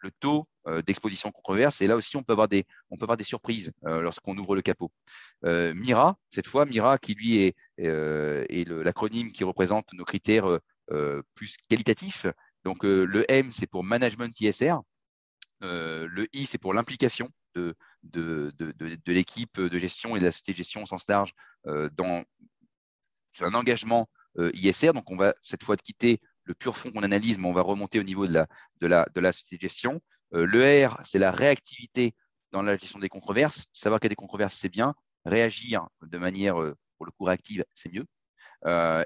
taux 0.10 0.48
euh, 0.68 0.82
d'exposition 0.82 1.32
controverse. 1.32 1.82
Et 1.82 1.88
là 1.88 1.98
aussi, 1.98 2.16
on 2.16 2.24
peut 2.24 2.32
avoir 2.32 2.48
des, 2.48 2.66
on 2.90 2.96
peut 2.96 3.04
avoir 3.04 3.18
des 3.18 3.26
surprises 3.26 3.74
euh, 3.86 4.02
lorsqu'on 4.02 4.38
ouvre 4.38 4.56
le 4.56 4.62
capot. 4.62 4.92
Euh, 5.44 5.74
Mira, 5.74 6.18
cette 6.30 6.48
fois, 6.48 6.66
Mira 6.66 6.98
qui 6.98 7.16
lui 7.16 7.38
est, 7.38 7.56
est 7.78 8.68
l'acronyme 8.70 9.32
qui 9.32 9.44
représente 9.44 9.92
nos 9.94 10.06
critères 10.06 10.60
plus 11.36 11.58
qualitatifs. 11.70 12.28
Donc 12.64 12.84
le 12.84 13.26
M, 13.30 13.52
c'est 13.52 13.68
pour 13.68 13.84
management 13.84 14.40
ISR. 14.40 14.76
le 15.62 16.28
I, 16.34 16.46
c'est 16.46 16.58
pour 16.58 16.74
l'implication 16.74 17.30
de, 17.56 17.76
de, 18.04 18.54
de, 18.58 18.74
de 18.78 19.14
l'équipe 19.14 19.60
de 19.60 19.80
gestion 19.80 20.16
et 20.16 20.20
de 20.20 20.26
la 20.26 20.32
société 20.32 20.54
de 20.54 20.58
gestion 20.58 20.84
au 20.84 20.86
sens 20.86 21.06
large 21.10 21.34
dans 21.66 22.24
un 23.42 23.54
engagement 23.54 24.08
ISR. 24.38 24.94
Donc 24.94 25.12
on 25.12 25.18
va 25.18 25.34
cette 25.42 25.64
fois 25.64 25.76
quitter 25.76 26.22
le 26.46 26.54
pur 26.54 26.78
fond 26.78 26.92
qu'on 26.92 27.04
analyse, 27.04 27.38
mais 27.38 27.48
on 27.48 27.54
va 27.54 27.62
remonter 27.62 28.00
au 28.00 28.04
niveau 28.04 28.28
de 28.28 28.34
la, 28.34 28.48
de 28.82 28.88
la, 28.88 29.08
de 29.14 29.20
la 29.20 29.32
société 29.32 29.58
de 29.58 29.62
gestion. 29.62 30.02
le 30.32 30.86
R, 30.88 30.98
c'est 31.04 31.20
la 31.20 31.32
réactivité 31.32 32.14
dans 32.52 32.62
la 32.62 32.76
gestion 32.76 33.00
des 33.00 33.10
controverses. 33.10 33.66
Savoir 33.74 34.00
qu'il 34.00 34.08
y 34.08 34.10
a 34.10 34.16
des 34.16 34.16
controverses, 34.16 34.56
c'est 34.56 34.70
bien. 34.70 34.94
Réagir 35.26 35.88
de 36.02 36.18
manière, 36.18 36.56
pour 36.98 37.06
le 37.06 37.12
coup, 37.12 37.26
réactive, 37.26 37.64
c'est 37.74 37.92
mieux. 37.92 38.06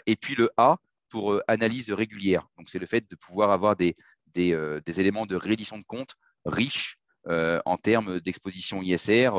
et 0.05 0.15
puis 0.15 0.35
le 0.35 0.49
A, 0.57 0.77
pour 1.09 1.41
analyse 1.47 1.91
régulière. 1.91 2.47
Donc, 2.57 2.69
c'est 2.69 2.79
le 2.79 2.85
fait 2.85 3.09
de 3.09 3.15
pouvoir 3.15 3.51
avoir 3.51 3.75
des, 3.75 3.95
des, 4.33 4.99
éléments 4.99 5.25
de 5.25 5.35
réédition 5.35 5.77
de 5.77 5.83
compte 5.83 6.15
riches 6.45 6.97
en 7.25 7.77
termes 7.77 8.19
d'exposition 8.19 8.81
ISR, 8.81 9.31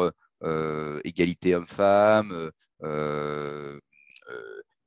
égalité 1.05 1.55
homme-femme, 1.55 2.51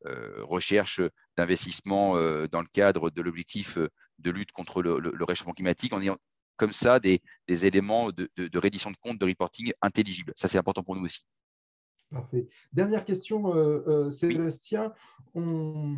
recherche 0.03 1.01
d'investissement 1.37 2.15
dans 2.47 2.61
le 2.61 2.71
cadre 2.71 3.09
de 3.09 3.21
l'objectif 3.21 3.77
de 4.19 4.31
lutte 4.31 4.51
contre 4.51 4.81
le, 4.81 5.23
réchauffement 5.23 5.53
climatique, 5.53 5.93
en 5.93 6.01
ayant 6.01 6.17
comme 6.57 6.73
ça 6.73 6.99
des, 6.99 7.21
éléments 7.47 8.11
de, 8.11 8.29
de, 8.37 8.59
reddition 8.59 8.91
de 8.91 8.97
compte, 8.97 9.19
de 9.19 9.25
reporting 9.25 9.71
intelligibles. 9.81 10.33
Ça, 10.35 10.47
c'est 10.47 10.57
important 10.57 10.83
pour 10.83 10.95
nous 10.95 11.05
aussi. 11.05 11.25
Parfait. 12.11 12.49
Dernière 12.73 13.05
question, 13.05 13.55
euh, 13.55 13.83
euh, 13.87 14.09
Sébastien. 14.09 14.93
En, 15.33 15.95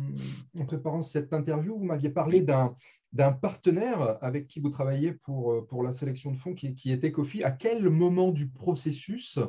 préparant 0.66 1.00
cette 1.00 1.32
interview, 1.32 1.76
vous 1.76 1.84
m'aviez 1.84 2.08
parlé 2.08 2.40
d'un 2.40 3.32
partenaire 3.32 4.18
avec 4.22 4.46
qui 4.46 4.60
vous 4.60 4.70
travaillez 4.70 5.12
pour, 5.12 5.52
euh, 5.52 5.66
pour 5.66 5.82
la 5.82 5.90
sélection 5.90 6.30
de 6.30 6.36
fonds 6.36 6.54
qui, 6.54 6.72
qui 6.74 6.92
est 6.92 7.04
Ecofi. 7.04 7.42
À 7.42 7.50
quel 7.50 7.90
moment 7.90 8.30
du 8.30 8.48
processus 8.48 9.40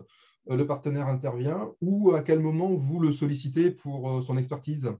le 0.47 0.65
partenaire 0.65 1.07
intervient 1.07 1.69
ou 1.81 2.13
à 2.13 2.21
quel 2.21 2.39
moment 2.39 2.73
vous 2.73 2.99
le 2.99 3.11
sollicitez 3.11 3.71
pour 3.71 4.23
son 4.23 4.37
expertise? 4.37 4.91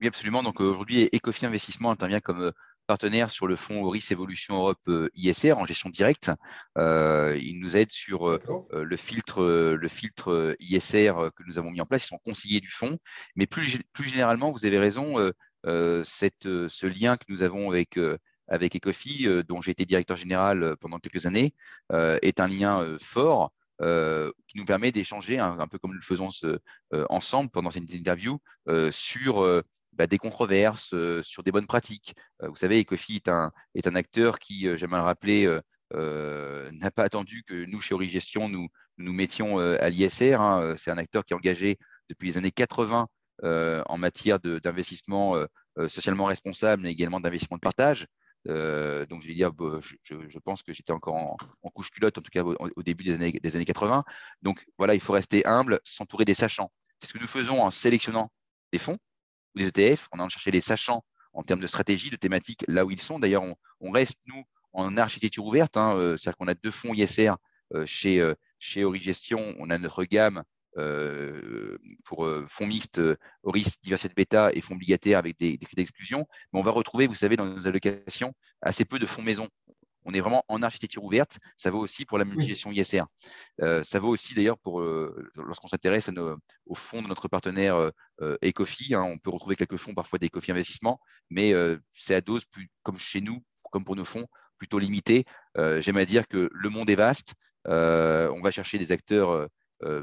Oui, 0.00 0.08
absolument. 0.08 0.42
Donc 0.42 0.60
aujourd'hui, 0.60 1.08
Ecofi 1.12 1.46
Investissement 1.46 1.90
intervient 1.90 2.20
comme 2.20 2.52
partenaire 2.86 3.30
sur 3.30 3.46
le 3.46 3.56
fonds 3.56 3.82
Auris 3.82 4.06
Evolution 4.10 4.56
Europe 4.56 4.80
euh, 4.88 5.08
ISR 5.14 5.52
en 5.52 5.66
gestion 5.66 5.90
directe. 5.90 6.30
Euh, 6.78 7.38
il 7.40 7.60
nous 7.60 7.76
aide 7.76 7.90
sur 7.90 8.28
euh, 8.28 8.38
le 8.72 8.96
filtre, 8.96 9.42
le 9.74 9.88
filtre 9.88 10.56
ISR 10.60 11.12
que 11.34 11.42
nous 11.46 11.58
avons 11.58 11.70
mis 11.70 11.80
en 11.80 11.86
place. 11.86 12.04
Ils 12.04 12.08
sont 12.08 12.20
conseillers 12.24 12.60
du 12.60 12.70
fonds. 12.70 12.98
Mais 13.36 13.46
plus, 13.46 13.78
plus 13.92 14.08
généralement, 14.08 14.52
vous 14.52 14.66
avez 14.66 14.78
raison, 14.78 15.14
cette, 16.04 16.44
ce 16.44 16.86
lien 16.86 17.16
que 17.16 17.24
nous 17.28 17.42
avons 17.42 17.70
avec, 17.70 17.98
avec 18.48 18.76
Ecofi, 18.76 19.26
dont 19.48 19.62
j'ai 19.62 19.70
été 19.70 19.84
directeur 19.84 20.16
général 20.16 20.76
pendant 20.80 20.98
quelques 20.98 21.26
années, 21.26 21.54
est 21.90 22.40
un 22.40 22.48
lien 22.48 22.96
fort. 23.00 23.52
Qui 23.80 24.58
nous 24.58 24.64
permet 24.64 24.92
d'échanger, 24.92 25.38
un, 25.38 25.66
peu 25.66 25.78
comme 25.78 25.90
nous 25.90 25.98
le 25.98 26.02
faisons 26.02 26.28
ensemble 27.08 27.50
pendant 27.50 27.70
cette 27.70 27.92
interview, 27.92 28.38
sur 28.90 29.62
bah, 29.96 30.08
des 30.08 30.18
controverses, 30.18 30.92
euh, 30.92 31.22
sur 31.22 31.44
des 31.44 31.52
bonnes 31.52 31.68
pratiques. 31.68 32.14
Euh, 32.42 32.48
vous 32.48 32.56
savez, 32.56 32.80
Ecofi 32.80 33.16
est 33.16 33.28
un, 33.28 33.52
est 33.76 33.86
un 33.86 33.94
acteur 33.94 34.40
qui, 34.40 34.66
euh, 34.66 34.76
j'aimerais 34.76 34.98
le 34.98 35.04
rappeler, 35.04 35.58
n'a 35.92 36.90
pas 36.90 37.04
attendu 37.04 37.44
que 37.44 37.64
nous, 37.66 37.80
chez 37.80 37.94
Origestion, 37.94 38.48
nous 38.48 38.68
nous 38.98 39.12
mettions 39.12 39.58
à 39.58 39.88
l'ISR. 39.90 40.40
Hein. 40.40 40.74
C'est 40.76 40.90
un 40.90 40.98
acteur 40.98 41.24
qui 41.24 41.32
est 41.32 41.36
engagé 41.36 41.78
depuis 42.08 42.28
les 42.28 42.38
années 42.38 42.50
80 42.50 43.06
en 43.44 43.98
matière 43.98 44.40
d'investissement 44.40 45.36
socialement 45.86 46.24
responsable, 46.24 46.82
mais 46.82 46.90
également 46.90 47.20
d'investissement 47.20 47.58
de 47.58 47.60
partage. 47.60 48.08
Donc, 48.46 49.22
je 49.22 49.28
vais 49.28 49.34
dire, 49.34 49.52
bah, 49.52 49.80
je, 50.02 50.38
pense 50.38 50.62
que 50.62 50.72
j'étais 50.72 50.92
encore 50.92 51.14
en, 51.14 51.70
couche 51.70 51.90
culotte, 51.90 52.18
en 52.18 52.22
tout 52.22 52.30
cas 52.30 52.42
au, 52.42 52.82
début 52.82 53.04
des 53.04 53.14
années, 53.14 53.32
des 53.32 53.56
années 53.56 53.64
80. 53.64 54.04
Donc, 54.42 54.64
voilà, 54.78 54.94
il 54.94 55.00
faut 55.00 55.12
rester 55.12 55.46
humble, 55.46 55.80
s'entourer 55.84 56.24
des 56.24 56.34
sachants. 56.34 56.70
C'est 56.98 57.08
ce 57.08 57.14
que 57.14 57.18
nous 57.18 57.26
faisons 57.26 57.62
en 57.62 57.70
sélectionnant 57.70 58.30
des 58.72 58.78
fonds 58.78 58.98
ou 59.54 59.58
des 59.58 59.66
ETF, 59.68 60.08
on 60.12 60.20
en 60.20 60.28
chercher 60.28 60.50
les 60.50 60.60
sachants 60.60 61.04
en 61.32 61.42
termes 61.42 61.60
de 61.60 61.66
stratégie, 61.66 62.10
de 62.10 62.16
thématiques, 62.16 62.64
là 62.68 62.84
où 62.84 62.90
ils 62.90 63.00
sont. 63.00 63.18
D'ailleurs, 63.18 63.44
on, 63.80 63.90
reste, 63.90 64.20
nous, 64.26 64.44
en 64.72 64.96
architecture 64.96 65.44
ouverte, 65.44 65.76
hein, 65.76 65.96
euh, 65.96 66.16
c'est-à-dire 66.16 66.36
qu'on 66.36 66.48
a 66.48 66.54
deux 66.54 66.70
fonds 66.70 66.94
ISR 66.94 67.32
euh, 67.74 67.84
chez, 67.86 68.20
euh, 68.20 68.34
chez 68.58 68.84
Origestion, 68.84 69.54
on 69.58 69.70
a 69.70 69.78
notre 69.78 70.04
gamme 70.04 70.42
pour 72.04 72.28
fonds 72.48 72.66
mixtes, 72.66 73.00
Oris 73.42 73.80
Diversité 73.82 74.14
Beta 74.14 74.50
et 74.52 74.60
fonds 74.60 74.74
obligataires 74.74 75.18
avec 75.18 75.38
des, 75.38 75.56
des 75.56 75.66
critères 75.66 75.82
d'exclusion. 75.82 76.26
Mais 76.52 76.60
on 76.60 76.62
va 76.62 76.70
retrouver, 76.70 77.06
vous 77.06 77.14
savez, 77.14 77.36
dans 77.36 77.46
nos 77.46 77.66
allocations, 77.66 78.32
assez 78.62 78.84
peu 78.84 78.98
de 78.98 79.06
fonds 79.06 79.22
maison 79.22 79.48
on 80.04 80.12
est 80.12 80.20
vraiment 80.20 80.44
en 80.48 80.62
architecture 80.62 81.02
ouverte. 81.02 81.38
Ça 81.56 81.70
vaut 81.70 81.80
aussi 81.80 82.04
pour 82.04 82.18
la 82.18 82.24
multigestion 82.24 82.70
ISR. 82.70 83.04
Euh, 83.62 83.82
ça 83.82 83.98
vaut 83.98 84.08
aussi 84.08 84.34
d'ailleurs 84.34 84.58
pour 84.58 84.80
euh, 84.80 85.30
lorsqu'on 85.36 85.68
s'intéresse 85.68 86.10
au 86.66 86.74
fond 86.74 87.02
de 87.02 87.08
notre 87.08 87.28
partenaire 87.28 87.76
euh, 88.20 88.36
Ecofi. 88.44 88.94
Hein, 88.94 89.02
on 89.02 89.18
peut 89.18 89.30
retrouver 89.30 89.56
quelques 89.56 89.76
fonds, 89.76 89.94
parfois 89.94 90.18
des 90.18 90.26
Ecofi 90.26 90.52
Investissement, 90.52 91.00
mais 91.30 91.52
c'est 91.90 92.14
à 92.14 92.20
dose 92.20 92.44
plus 92.44 92.68
comme 92.82 92.98
chez 92.98 93.20
nous, 93.20 93.42
comme 93.70 93.84
pour 93.84 93.96
nos 93.96 94.04
fonds, 94.04 94.26
plutôt 94.58 94.78
limité. 94.78 95.24
J'aime 95.56 95.96
à 95.96 96.04
dire 96.04 96.28
que 96.28 96.48
le 96.52 96.68
monde 96.68 96.90
est 96.90 96.96
vaste. 96.96 97.34
on 97.66 98.40
va 98.42 98.50
chercher 98.50 98.78
des 98.78 98.92
acteurs 98.92 99.48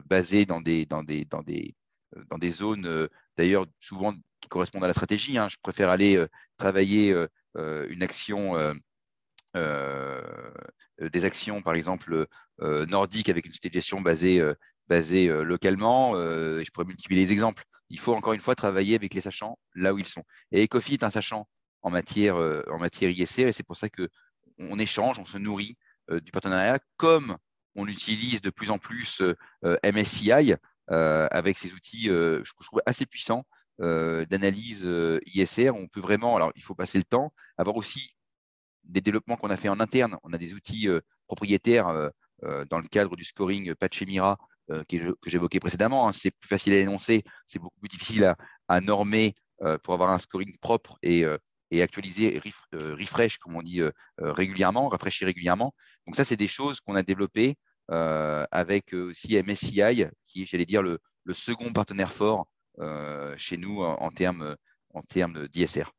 basés 0.06 0.46
dans 0.46 0.62
des, 0.62 0.86
dans 0.86 1.04
des, 1.04 1.26
dans 1.26 1.42
des, 1.42 1.76
dans 2.30 2.38
des 2.38 2.50
zones, 2.50 3.08
d'ailleurs 3.38 3.66
souvent 3.80 4.14
qui 4.42 4.50
correspondent 4.50 4.84
à 4.84 4.88
la 4.88 4.94
stratégie. 4.94 5.38
Hein. 5.38 5.48
Je 5.50 5.58
préfère 5.62 5.90
aller 5.90 6.24
travailler 6.58 7.16
une 7.56 8.04
action 8.04 8.56
euh, 11.02 11.10
des 11.10 11.26
actions, 11.26 11.62
par 11.62 11.74
exemple, 11.74 12.28
euh, 12.62 12.86
nordiques 12.86 13.30
avec 13.30 13.46
une 13.46 13.52
société 13.52 13.70
de 13.70 13.74
gestion 13.74 14.02
basée, 14.02 14.40
euh, 14.40 14.54
basée 14.88 15.28
localement. 15.44 16.14
je 16.16 16.70
pourrais 16.72 16.86
multiplier 16.86 17.26
les 17.26 17.32
exemples. 17.32 17.64
Il 17.90 18.00
faut 18.00 18.14
encore 18.14 18.34
une 18.34 18.42
fois 18.42 18.56
travailler 18.56 18.96
avec 18.96 19.14
les 19.14 19.22
sachants 19.22 19.58
là 19.74 19.94
où 19.94 20.00
ils 20.00 20.08
sont. 20.08 20.24
Et 20.52 20.64
Ecofi 20.64 20.94
est 20.94 21.04
un 21.04 21.10
sachant 21.10 21.48
en 21.82 21.90
matière, 21.90 22.36
en 22.36 22.78
matière 22.78 23.10
ISR 23.10 23.48
et 23.48 23.54
c'est 23.54 23.64
pour 23.64 23.78
ça 23.78 23.88
qu'on 23.90 24.80
échange, 24.80 25.18
on 25.18 25.26
se 25.26 25.38
nourrit 25.38 25.78
du 26.10 26.32
partenariat 26.32 26.80
comme 26.98 27.38
on 27.76 27.88
utilise 27.88 28.42
de 28.42 28.50
plus 28.50 28.72
en 28.72 28.78
plus 28.78 29.22
MSCI 29.64 30.56
avec 30.88 31.58
ces 31.58 31.74
outils, 31.74 32.08
je 32.08 32.66
trouve 32.66 32.82
assez 32.86 33.06
puissants 33.06 33.46
d'analyse 33.80 34.88
ISR. 35.26 35.72
On 35.72 35.88
peut 35.88 36.02
vraiment, 36.02 36.36
alors 36.36 36.52
il 36.56 36.64
faut 36.64 36.76
passer 36.76 36.98
le 36.98 37.04
temps, 37.04 37.34
avoir 37.58 37.76
aussi 37.76 38.16
des 38.84 39.02
développements 39.02 39.38
qu'on 39.38 39.50
a 39.50 39.58
fait 39.58 39.70
en 39.70 39.80
interne. 39.80 40.18
On 40.24 40.34
a 40.34 40.38
des 40.38 40.54
outils 40.54 40.88
euh, 40.88 41.02
propriétaires 41.28 41.88
euh, 41.88 42.10
euh, 42.44 42.66
dans 42.66 42.80
le 42.80 42.88
cadre 42.88 43.16
du 43.16 43.24
scoring 43.24 43.74
Patchemira 43.76 44.38
que 44.88 45.16
j'évoquais 45.26 45.60
précédemment. 45.60 46.08
Hein. 46.08 46.14
C'est 46.14 46.32
plus 46.32 46.48
facile 46.48 46.72
à 46.72 46.78
énoncer, 46.78 47.26
c'est 47.46 47.60
beaucoup 47.60 47.78
plus 47.82 47.90
difficile 47.90 48.34
à, 48.70 48.80
normer 48.80 49.36
pour 49.84 49.94
avoir 49.94 50.12
un 50.12 50.18
scoring 50.18 50.56
propre 50.62 50.98
et, 51.04 51.26
et 51.72 51.82
actualisé, 51.82 52.40
refresh, 52.74 53.38
comme 53.38 53.56
on 53.56 53.62
dit 53.62 53.82
régulièrement, 54.18 54.90
rafraîchir 54.90 55.26
régulièrement. 55.26 55.74
Donc 56.06 56.16
ça, 56.16 56.26
c'est 56.26 56.36
des 56.36 56.48
choses 56.48 56.80
qu'on 56.80 56.96
a 56.96 57.04
développées 57.04 57.56
avec 57.88 58.94
aussi 58.94 59.42
MSCI, 59.42 60.06
qui 60.26 60.42
est, 60.42 60.46
j'allais 60.46 60.66
dire, 60.66 60.84
le, 60.84 61.00
second 61.34 61.72
partenaire 61.72 62.12
fort 62.12 62.48
chez 63.38 63.58
nous 63.58 63.82
en, 63.82 64.10
termes 64.12 64.56
en 64.94 65.02
termes 65.02 65.48
d'ISR. 65.48 65.92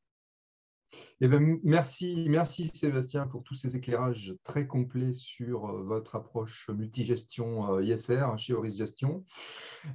Eh 1.20 1.28
ben, 1.28 1.58
merci, 1.62 2.26
merci 2.28 2.66
Sébastien 2.66 3.26
pour 3.26 3.44
tous 3.44 3.54
ces 3.54 3.76
éclairages 3.76 4.34
très 4.42 4.66
complets 4.66 5.12
sur 5.12 5.66
euh, 5.66 5.82
votre 5.82 6.16
approche 6.16 6.68
multigestion 6.68 7.76
euh, 7.76 7.84
ISR 7.84 8.26
chez 8.38 8.54
Horis 8.54 8.76
Gestion. 8.76 9.24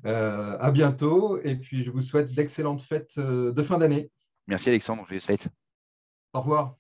Euh, 0.06 0.58
à 0.60 0.72
bientôt 0.72 1.40
et 1.44 1.56
puis 1.56 1.84
je 1.84 1.92
vous 1.92 2.02
souhaite 2.02 2.34
d'excellentes 2.34 2.82
fêtes 2.82 3.20
de 3.20 3.62
fin 3.62 3.78
d'année. 3.78 4.10
Merci 4.48 4.70
Alexandre, 4.70 5.06
je 5.10 5.16
vous 5.16 5.20
souhaite. 5.20 5.50
Au 6.34 6.40
revoir. 6.40 6.78